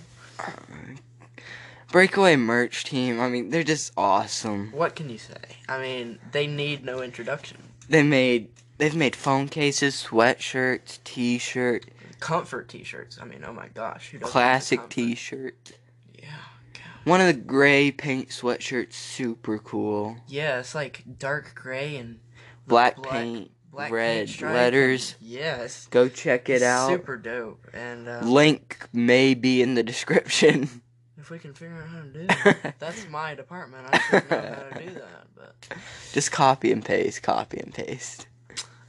Breakaway 1.91 2.35
merch 2.35 2.83
team. 2.83 3.19
I 3.19 3.29
mean, 3.29 3.49
they're 3.49 3.63
just 3.63 3.91
awesome. 3.97 4.71
What 4.71 4.95
can 4.95 5.09
you 5.09 5.17
say? 5.17 5.35
I 5.67 5.81
mean, 5.81 6.19
they 6.31 6.45
need 6.47 6.83
no 6.85 7.01
introduction. 7.01 7.57
They 7.89 8.03
made 8.03 8.49
they've 8.77 8.95
made 8.95 9.15
phone 9.15 9.47
cases, 9.49 10.05
sweatshirts, 10.09 10.99
T-shirt, 11.03 11.85
Comfort 12.19 12.69
T-shirts. 12.69 13.17
I 13.21 13.25
mean, 13.25 13.43
oh 13.45 13.53
my 13.53 13.69
gosh, 13.69 14.13
classic? 14.21 14.87
T-shirt. 14.89 15.71
Yeah, 16.13 16.25
God. 16.73 16.81
One 17.05 17.21
of 17.21 17.27
the 17.27 17.33
gray 17.33 17.91
paint 17.91 18.29
sweatshirts, 18.29 18.93
super 18.93 19.57
cool. 19.57 20.17
yeah, 20.27 20.59
it's 20.59 20.75
like 20.75 21.03
dark 21.17 21.53
gray 21.55 21.95
and 21.97 22.19
Black, 22.67 22.97
black- 22.97 23.09
paint, 23.11 23.51
black 23.71 23.91
red 23.91 24.29
letters. 24.41 25.15
Yes, 25.19 25.87
Go 25.89 26.07
check 26.07 26.49
it 26.49 26.61
out. 26.61 26.89
Super 26.89 27.17
dope. 27.17 27.65
And 27.73 28.07
uh, 28.07 28.19
Link 28.23 28.87
may 28.93 29.33
be 29.33 29.63
in 29.63 29.73
the 29.73 29.81
description. 29.83 30.69
if 31.19 31.29
we 31.29 31.39
can 31.39 31.53
figure 31.53 31.75
out 31.77 31.87
how 31.89 32.01
to 32.01 32.07
do 32.09 32.25
that, 32.27 32.75
that's 32.79 33.07
my 33.09 33.35
department. 33.35 33.85
I 33.91 33.99
should 33.99 34.29
know 34.31 34.37
how 34.71 34.77
to 34.77 34.85
do 34.85 34.93
that, 34.95 35.27
but 35.35 35.77
Just 36.13 36.31
copy 36.31 36.71
and 36.71 36.83
paste, 36.83 37.21
copy 37.23 37.59
and 37.59 37.73
paste. 37.73 38.27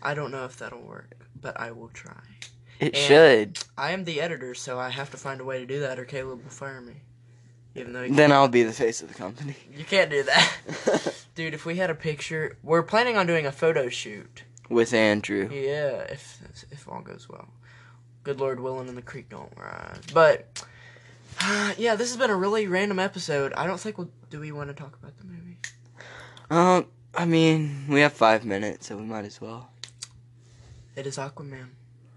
I 0.02 0.14
don't 0.14 0.30
know 0.30 0.44
if 0.44 0.56
that'll 0.58 0.80
work. 0.82 1.12
But 1.42 1.58
I 1.58 1.70
will 1.70 1.88
try. 1.88 2.20
It 2.78 2.94
And- 2.94 2.96
should. 2.96 3.58
I 3.78 3.92
am 3.92 4.04
the 4.04 4.20
editor, 4.20 4.54
so 4.54 4.78
I 4.78 4.90
have 4.90 5.10
to 5.12 5.16
find 5.16 5.40
a 5.40 5.44
way 5.44 5.58
to 5.58 5.66
do 5.66 5.80
that, 5.80 5.98
or 5.98 6.04
Caleb 6.04 6.42
will 6.42 6.50
fire 6.50 6.80
me. 6.82 6.94
Even 7.74 7.92
though 7.92 8.02
he 8.02 8.10
Then 8.10 8.30
I'll 8.32 8.48
be 8.48 8.62
the 8.62 8.72
face 8.72 9.00
of 9.00 9.08
the 9.08 9.14
company. 9.14 9.54
you 9.74 9.84
can't 9.84 10.10
do 10.10 10.22
that, 10.24 11.14
dude. 11.34 11.54
If 11.54 11.64
we 11.64 11.76
had 11.76 11.88
a 11.88 11.94
picture, 11.94 12.58
we're 12.62 12.82
planning 12.82 13.16
on 13.16 13.26
doing 13.26 13.46
a 13.46 13.52
photo 13.52 13.88
shoot. 13.88 14.42
With 14.68 14.92
Andrew. 14.92 15.48
Yeah, 15.52 16.00
if 16.12 16.38
if 16.70 16.86
all 16.88 17.00
goes 17.00 17.28
well. 17.28 17.48
Good 18.22 18.38
Lord 18.38 18.60
willing 18.60 18.88
and 18.88 18.98
the 18.98 19.02
creek 19.02 19.28
don't 19.30 19.52
rise. 19.56 20.00
But 20.12 20.62
yeah, 21.78 21.94
this 21.94 22.08
has 22.10 22.16
been 22.16 22.30
a 22.30 22.36
really 22.36 22.66
random 22.66 22.98
episode. 22.98 23.52
I 23.54 23.66
don't 23.66 23.78
think 23.80 23.98
we'll 23.98 24.10
do 24.30 24.40
we 24.40 24.52
want 24.52 24.68
to 24.68 24.74
talk 24.74 24.96
about 24.96 25.16
the 25.18 25.24
movie? 25.24 25.58
Um, 26.50 26.86
I 27.14 27.24
mean, 27.24 27.86
we 27.88 28.00
have 28.00 28.12
five 28.12 28.44
minutes, 28.44 28.86
so 28.86 28.96
we 28.96 29.02
might 29.02 29.24
as 29.24 29.40
well. 29.40 29.70
It 30.96 31.06
is 31.06 31.16
Aquaman. 31.16 31.68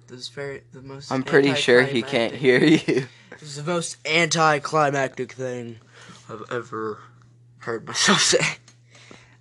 This 0.07 0.19
is 0.19 0.29
very 0.29 0.63
the 0.71 0.81
most 0.81 1.11
I'm 1.11 1.23
pretty 1.23 1.53
sure 1.55 1.83
he 1.83 2.01
can't 2.01 2.33
hear 2.33 2.63
you. 2.63 3.07
This 3.39 3.57
is 3.57 3.65
the 3.65 3.73
most 3.73 3.97
anticlimactic 4.07 5.33
thing 5.33 5.79
I've 6.29 6.43
ever 6.51 7.01
heard 7.57 7.85
myself 7.85 8.21
say. 8.21 8.45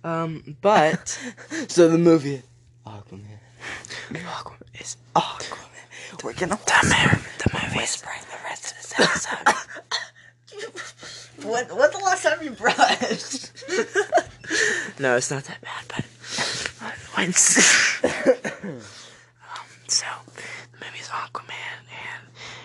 Um, 0.03 0.57
but 0.61 1.17
so 1.67 1.87
the 1.87 1.97
movie 1.97 2.41
Aquaman. 2.85 3.37
Aquaman 4.09 4.81
is 4.81 4.97
Aquaman. 5.15 6.23
We're 6.23 6.33
gonna 6.33 6.59
the 6.65 6.79
movie. 6.83 7.27
The 7.37 7.49
movie 7.53 7.79
is 7.83 8.01
the 8.01 8.07
rest 8.53 8.71
of 8.71 8.77
this 8.77 8.93
episode. 8.99 9.57
What? 11.43 11.75
What's 11.75 11.97
the 11.97 12.03
last 12.05 12.23
time 12.23 12.37
you 12.41 12.51
brushed? 12.51 13.51
no, 14.99 15.17
it's 15.17 15.29
not 15.29 15.43
that 15.43 15.59
bad, 15.61 15.83
but 15.89 16.05
once. 17.17 18.01
um, 18.05 18.79
so 19.89 20.05
the 20.35 20.85
movie 20.85 20.99
is 21.01 21.09
Aquaman, 21.09 21.49
and 21.89 22.23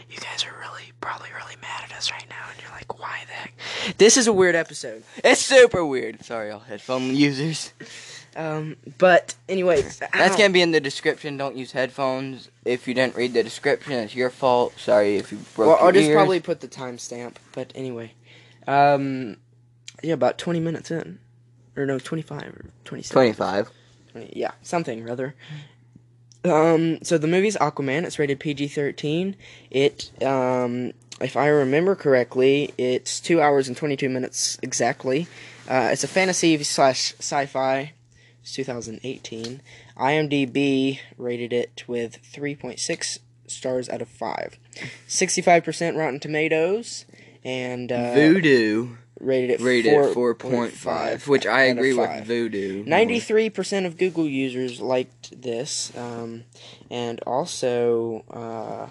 you 0.09 0.19
guys 0.19 0.45
are 0.45 0.55
really, 0.61 0.93
probably, 1.01 1.31
really 1.35 1.57
mad 1.61 1.85
at 1.91 1.97
us 1.97 2.13
right 2.13 2.27
now, 2.31 2.45
and 2.53 2.63
you're 2.63 2.71
like, 2.71 3.01
"Why 3.01 3.19
the 3.27 3.33
heck?" 3.33 3.97
This 3.97 4.17
is 4.17 4.29
a 4.29 4.33
weird 4.33 4.55
episode. 4.55 5.03
it's 5.25 5.41
super 5.45 5.85
weird. 5.85 6.23
Sorry, 6.25 6.51
all 6.53 6.61
headphone 6.61 7.17
users. 7.17 7.73
Um, 8.39 8.77
but 8.99 9.35
anyway, 9.49 9.83
That's 9.83 10.37
gonna 10.37 10.51
be 10.51 10.63
in 10.63 10.71
the 10.71 10.81
description. 10.81 11.37
Don't 11.37 11.57
use 11.57 11.73
headphones. 11.73 12.49
If 12.65 12.87
you 12.87 12.95
didn't 12.95 13.17
read 13.17 13.35
the 13.35 13.43
description, 13.43 13.95
it's 13.95 14.15
your 14.15 14.31
fault. 14.31 14.79
Sorry 14.79 15.17
if 15.17 15.33
you 15.33 15.39
broke 15.57 15.69
Well, 15.69 15.79
I'll 15.85 15.91
just 15.93 16.07
ears. 16.07 16.15
probably 16.15 16.39
put 16.39 16.61
the 16.61 16.69
timestamp. 16.69 17.35
But 17.53 17.73
anyway, 17.75 18.13
um, 18.69 19.39
yeah, 20.05 20.15
about 20.15 20.39
twenty 20.39 20.61
minutes 20.61 20.91
in, 20.93 21.19
or 21.77 21.85
no, 21.85 21.99
twenty-five 21.99 22.43
or 22.45 22.65
twenty-seven. 22.85 23.15
twenty-five. 23.15 23.71
yeah, 24.33 24.53
something 24.63 25.03
rather. 25.05 25.35
Um, 26.45 26.99
so 27.03 27.19
the 27.19 27.27
movie's 27.27 27.57
Aquaman. 27.57 28.05
It's 28.05 28.21
rated 28.21 28.39
PG 28.39 28.69
thirteen. 28.69 29.35
It, 29.71 30.13
um, 30.23 30.93
if 31.21 31.37
I 31.37 31.49
remember 31.49 31.97
correctly, 31.97 32.73
it's 32.79 33.19
two 33.19 33.41
hours 33.43 33.67
and 33.67 33.77
twenty 33.77 33.97
two 33.97 34.09
minutes 34.09 34.59
exactly. 34.63 35.27
Uh, 35.69 35.89
it's 35.93 36.05
a 36.05 36.09
fantasy 36.09 36.63
slash 36.63 37.15
sci-fi. 37.19 37.81
It's 37.81 37.98
2018. 38.55 39.61
IMDb 39.97 41.01
rated 41.17 41.53
it 41.53 41.85
with 41.87 42.19
3.6 42.33 43.19
stars 43.47 43.89
out 43.89 44.03
of 44.03 44.09
five. 44.09 44.59
65% 45.09 45.97
Rotten 45.97 46.21
Tomatoes, 46.21 47.05
and 47.45 47.91
uh, 47.91 48.15
Vudu 48.15 48.97
rated 49.21 49.51
it 49.51 49.61
rated 49.61 49.93
four 49.93 50.05
at 50.09 50.15
four 50.15 50.35
point 50.35 50.73
five, 50.73 51.27
which 51.27 51.47
I 51.47 51.63
agree 51.63 51.93
with. 51.95 52.09
Vudu. 52.29 52.87
Ninety-three 52.87 53.51
percent 53.51 53.87
of 53.87 53.97
Google 53.97 54.27
users 54.27 54.81
liked 54.81 55.41
this, 55.43 55.97
um, 55.97 56.45
and 56.91 57.21
also, 57.27 58.25
uh, 58.31 58.89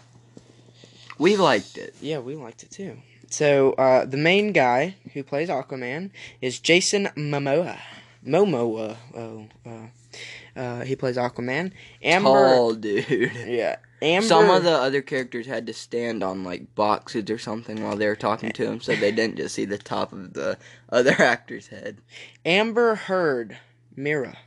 We 1.18 1.38
liked 1.38 1.78
it. 1.78 1.96
yeah, 2.02 2.20
we 2.20 2.36
liked 2.36 2.64
it 2.64 2.72
too. 2.72 2.98
So 3.30 3.74
uh, 3.74 4.06
the 4.06 4.18
main 4.18 4.54
guy 4.54 4.96
who 5.14 5.24
plays 5.24 5.50
Aquaman 5.50 6.12
is 6.42 6.60
Jason 6.60 7.08
Momoa. 7.16 7.80
Momoa. 8.26 8.98
Oh, 9.16 9.48
uh, 9.66 10.60
uh, 10.60 10.84
he 10.84 10.96
plays 10.96 11.18
Aquaman. 11.18 11.72
Amber. 12.02 12.30
Tall 12.30 12.74
dude. 12.74 13.32
Yeah. 13.46 13.78
Amber. 14.02 14.28
Some 14.28 14.50
of 14.50 14.64
the 14.64 14.72
other 14.72 15.02
characters 15.02 15.46
had 15.46 15.68
to 15.68 15.74
stand 15.74 16.24
on 16.24 16.44
like 16.44 16.76
boxes 16.76 17.30
or 17.30 17.38
something 17.38 17.84
while 17.84 17.96
they 17.96 18.08
were 18.08 18.16
talking 18.16 18.52
to 18.52 18.66
him, 18.66 18.82
so 18.82 18.96
they 18.96 19.12
didn't 19.12 19.38
just 19.38 19.56
see 19.56 19.66
the 19.66 19.78
top 19.78 20.14
of 20.14 20.34
the 20.34 20.58
other 20.90 21.12
actor's 21.20 21.68
head. 21.68 22.00
Amber 22.46 22.96
Heard. 22.96 23.58
Mera. 23.96 24.38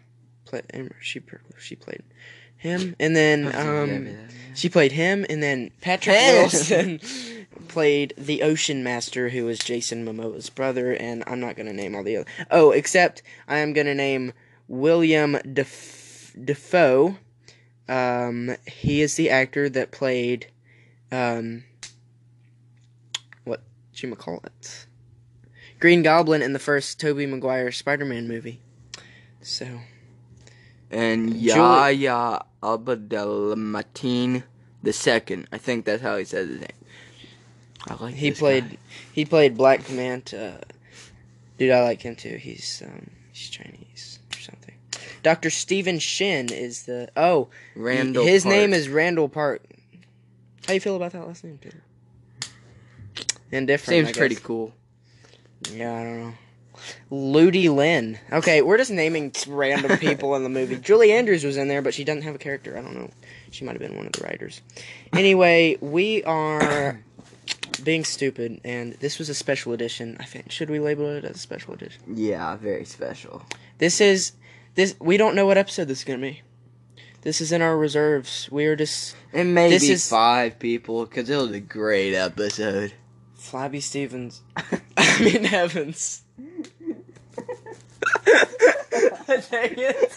Play, 0.44 0.62
Amber, 0.72 0.96
she 1.00 1.20
she 1.58 1.76
played 1.76 2.02
him, 2.56 2.94
and 2.98 3.16
then 3.16 3.54
um. 3.54 4.28
She 4.54 4.68
played 4.68 4.92
him, 4.92 5.24
and 5.30 5.42
then 5.42 5.70
Patrick 5.80 6.16
Wilson 6.16 7.00
played 7.68 8.14
the 8.16 8.42
Ocean 8.42 8.82
Master, 8.82 9.28
who 9.28 9.44
was 9.44 9.58
Jason 9.58 10.04
Momoa's 10.04 10.50
brother. 10.50 10.92
And 10.92 11.24
I'm 11.26 11.40
not 11.40 11.56
gonna 11.56 11.72
name 11.72 11.94
all 11.94 12.02
the 12.02 12.18
other. 12.18 12.30
Oh, 12.50 12.70
except 12.70 13.22
I 13.48 13.58
am 13.58 13.72
gonna 13.72 13.94
name 13.94 14.32
William 14.68 15.38
Def- 15.52 16.34
Dafoe. 16.42 17.16
Um, 17.88 18.56
he 18.66 19.02
is 19.02 19.16
the 19.16 19.30
actor 19.30 19.68
that 19.68 19.90
played, 19.90 20.46
um, 21.10 21.64
what 23.44 23.62
you 23.94 24.14
call 24.14 24.40
it, 24.44 24.86
Green 25.80 26.02
Goblin 26.02 26.40
in 26.40 26.52
the 26.52 26.60
first 26.60 27.00
Tobey 27.00 27.26
Maguire 27.26 27.72
Spider-Man 27.72 28.28
movie. 28.28 28.60
So 29.42 29.80
and 30.90 31.34
Yahya 31.36 32.44
Abdul-Mateen 32.62 34.42
the 34.82 34.92
second. 34.92 35.48
I 35.52 35.58
think 35.58 35.84
that's 35.84 36.02
how 36.02 36.16
he 36.16 36.24
says 36.24 36.48
his 36.48 36.60
name. 36.60 36.68
I 37.88 37.94
like 38.02 38.14
He 38.14 38.32
played 38.32 38.70
guy. 38.70 38.76
he 39.12 39.24
played 39.24 39.56
Black 39.56 39.88
Manta. 39.90 40.60
Dude, 41.58 41.70
I 41.70 41.82
like 41.82 42.02
him 42.02 42.16
too. 42.16 42.36
He's 42.36 42.82
um 42.84 43.10
he's 43.32 43.48
Chinese 43.50 44.18
or 44.34 44.38
something. 44.40 44.74
Dr. 45.22 45.50
Stephen 45.50 45.98
Shin 45.98 46.52
is 46.52 46.84
the 46.84 47.10
oh 47.16 47.48
Randall. 47.76 48.24
his 48.24 48.44
name 48.44 48.72
is 48.72 48.88
Randall 48.88 49.28
Park. 49.28 49.62
How 50.66 50.74
you 50.74 50.80
feel 50.80 50.96
about 50.96 51.12
that 51.12 51.26
last 51.26 51.42
name, 51.44 51.58
Peter? 51.58 51.82
Indifferent. 53.50 54.06
seems 54.06 54.16
pretty 54.16 54.36
cool. 54.36 54.72
Yeah, 55.72 55.94
I 55.94 56.02
don't 56.04 56.20
know. 56.20 56.32
Ludi 57.10 57.68
Lin. 57.68 58.18
Okay, 58.32 58.62
we're 58.62 58.78
just 58.78 58.90
naming 58.90 59.32
random 59.48 59.98
people 59.98 60.34
in 60.36 60.42
the 60.44 60.48
movie. 60.48 60.76
Julie 60.76 61.12
Andrews 61.12 61.44
was 61.44 61.56
in 61.56 61.68
there, 61.68 61.82
but 61.82 61.92
she 61.92 62.04
doesn't 62.04 62.22
have 62.22 62.34
a 62.34 62.38
character. 62.38 62.78
I 62.78 62.82
don't 62.82 62.94
know. 62.94 63.10
She 63.50 63.64
might 63.64 63.72
have 63.72 63.80
been 63.80 63.96
one 63.96 64.06
of 64.06 64.12
the 64.12 64.24
writers. 64.24 64.62
Anyway, 65.12 65.76
we 65.80 66.22
are 66.24 67.00
being 67.84 68.04
stupid, 68.04 68.60
and 68.64 68.94
this 68.94 69.18
was 69.18 69.28
a 69.28 69.34
special 69.34 69.72
edition. 69.72 70.16
I 70.20 70.24
think 70.24 70.50
should 70.50 70.70
we 70.70 70.78
label 70.80 71.06
it 71.08 71.24
as 71.24 71.36
a 71.36 71.38
special 71.38 71.74
edition? 71.74 72.02
Yeah, 72.14 72.56
very 72.56 72.84
special. 72.84 73.44
This 73.78 74.00
is 74.00 74.32
this. 74.74 74.94
We 75.00 75.16
don't 75.16 75.34
know 75.34 75.46
what 75.46 75.58
episode 75.58 75.88
this 75.88 75.98
is 75.98 76.04
gonna 76.04 76.18
be. 76.18 76.42
This 77.22 77.40
is 77.40 77.52
in 77.52 77.60
our 77.62 77.76
reserves. 77.76 78.48
We 78.50 78.66
are 78.66 78.76
just 78.76 79.14
And 79.32 79.54
maybe 79.54 79.74
This 79.74 79.88
is- 79.88 80.08
five 80.08 80.58
people, 80.58 81.04
because 81.04 81.28
it 81.28 81.36
was 81.36 81.50
a 81.52 81.60
great 81.60 82.14
episode. 82.14 82.94
Flabby 83.34 83.80
Stevens. 83.80 84.42
I 84.96 85.22
mean 85.22 85.46
Evans. 85.46 86.22
Dang 89.50 89.74
it. 89.76 90.12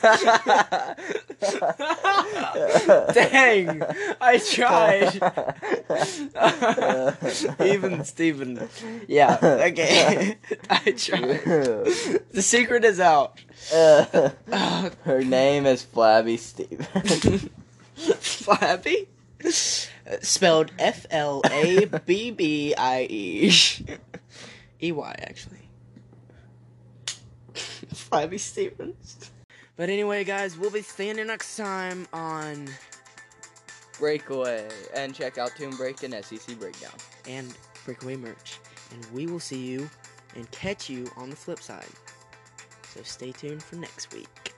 Dang. 3.13 3.83
I 4.21 4.37
tried. 4.37 5.21
Even 7.65 8.03
Steven. 8.05 8.69
Yeah, 9.07 9.37
okay. 9.41 10.37
I 10.69 10.91
tried. 10.91 11.43
The 11.43 12.41
secret 12.41 12.83
is 12.85 12.99
out. 12.99 13.39
Uh, 13.73 14.29
Her 15.03 15.23
name 15.23 15.65
is 15.65 15.83
Flabby 15.83 16.37
Steven. 16.37 16.85
Flabby? 17.95 19.07
Spelled 20.21 20.71
F 20.79 21.05
L 21.11 21.41
A 21.51 21.85
B 21.85 22.31
B 22.31 22.73
I 22.75 23.07
E. 23.09 23.51
E 24.81 24.91
Y, 24.91 25.15
actually. 25.19 25.57
Flabby 27.93 28.37
Stevens. 28.37 29.31
But 29.75 29.89
anyway, 29.89 30.23
guys, 30.23 30.57
we'll 30.57 30.69
be 30.69 30.81
seeing 30.81 31.17
you 31.17 31.25
next 31.25 31.57
time 31.57 32.07
on 32.13 32.69
Breakaway. 33.99 34.69
And 34.93 35.15
check 35.15 35.37
out 35.37 35.51
Tomb 35.57 35.75
Break 35.77 36.03
and 36.03 36.13
SEC 36.23 36.59
Breakdown. 36.59 36.93
and 37.27 37.55
Breakaway 37.85 38.15
merch. 38.15 38.59
And 38.91 39.05
we 39.11 39.25
will 39.27 39.39
see 39.39 39.65
you 39.65 39.89
and 40.35 40.49
catch 40.51 40.89
you 40.89 41.09
on 41.17 41.29
the 41.29 41.35
flip 41.35 41.59
side. 41.59 41.85
So 42.93 43.01
stay 43.03 43.31
tuned 43.31 43.63
for 43.63 43.75
next 43.75 44.13
week. 44.13 44.53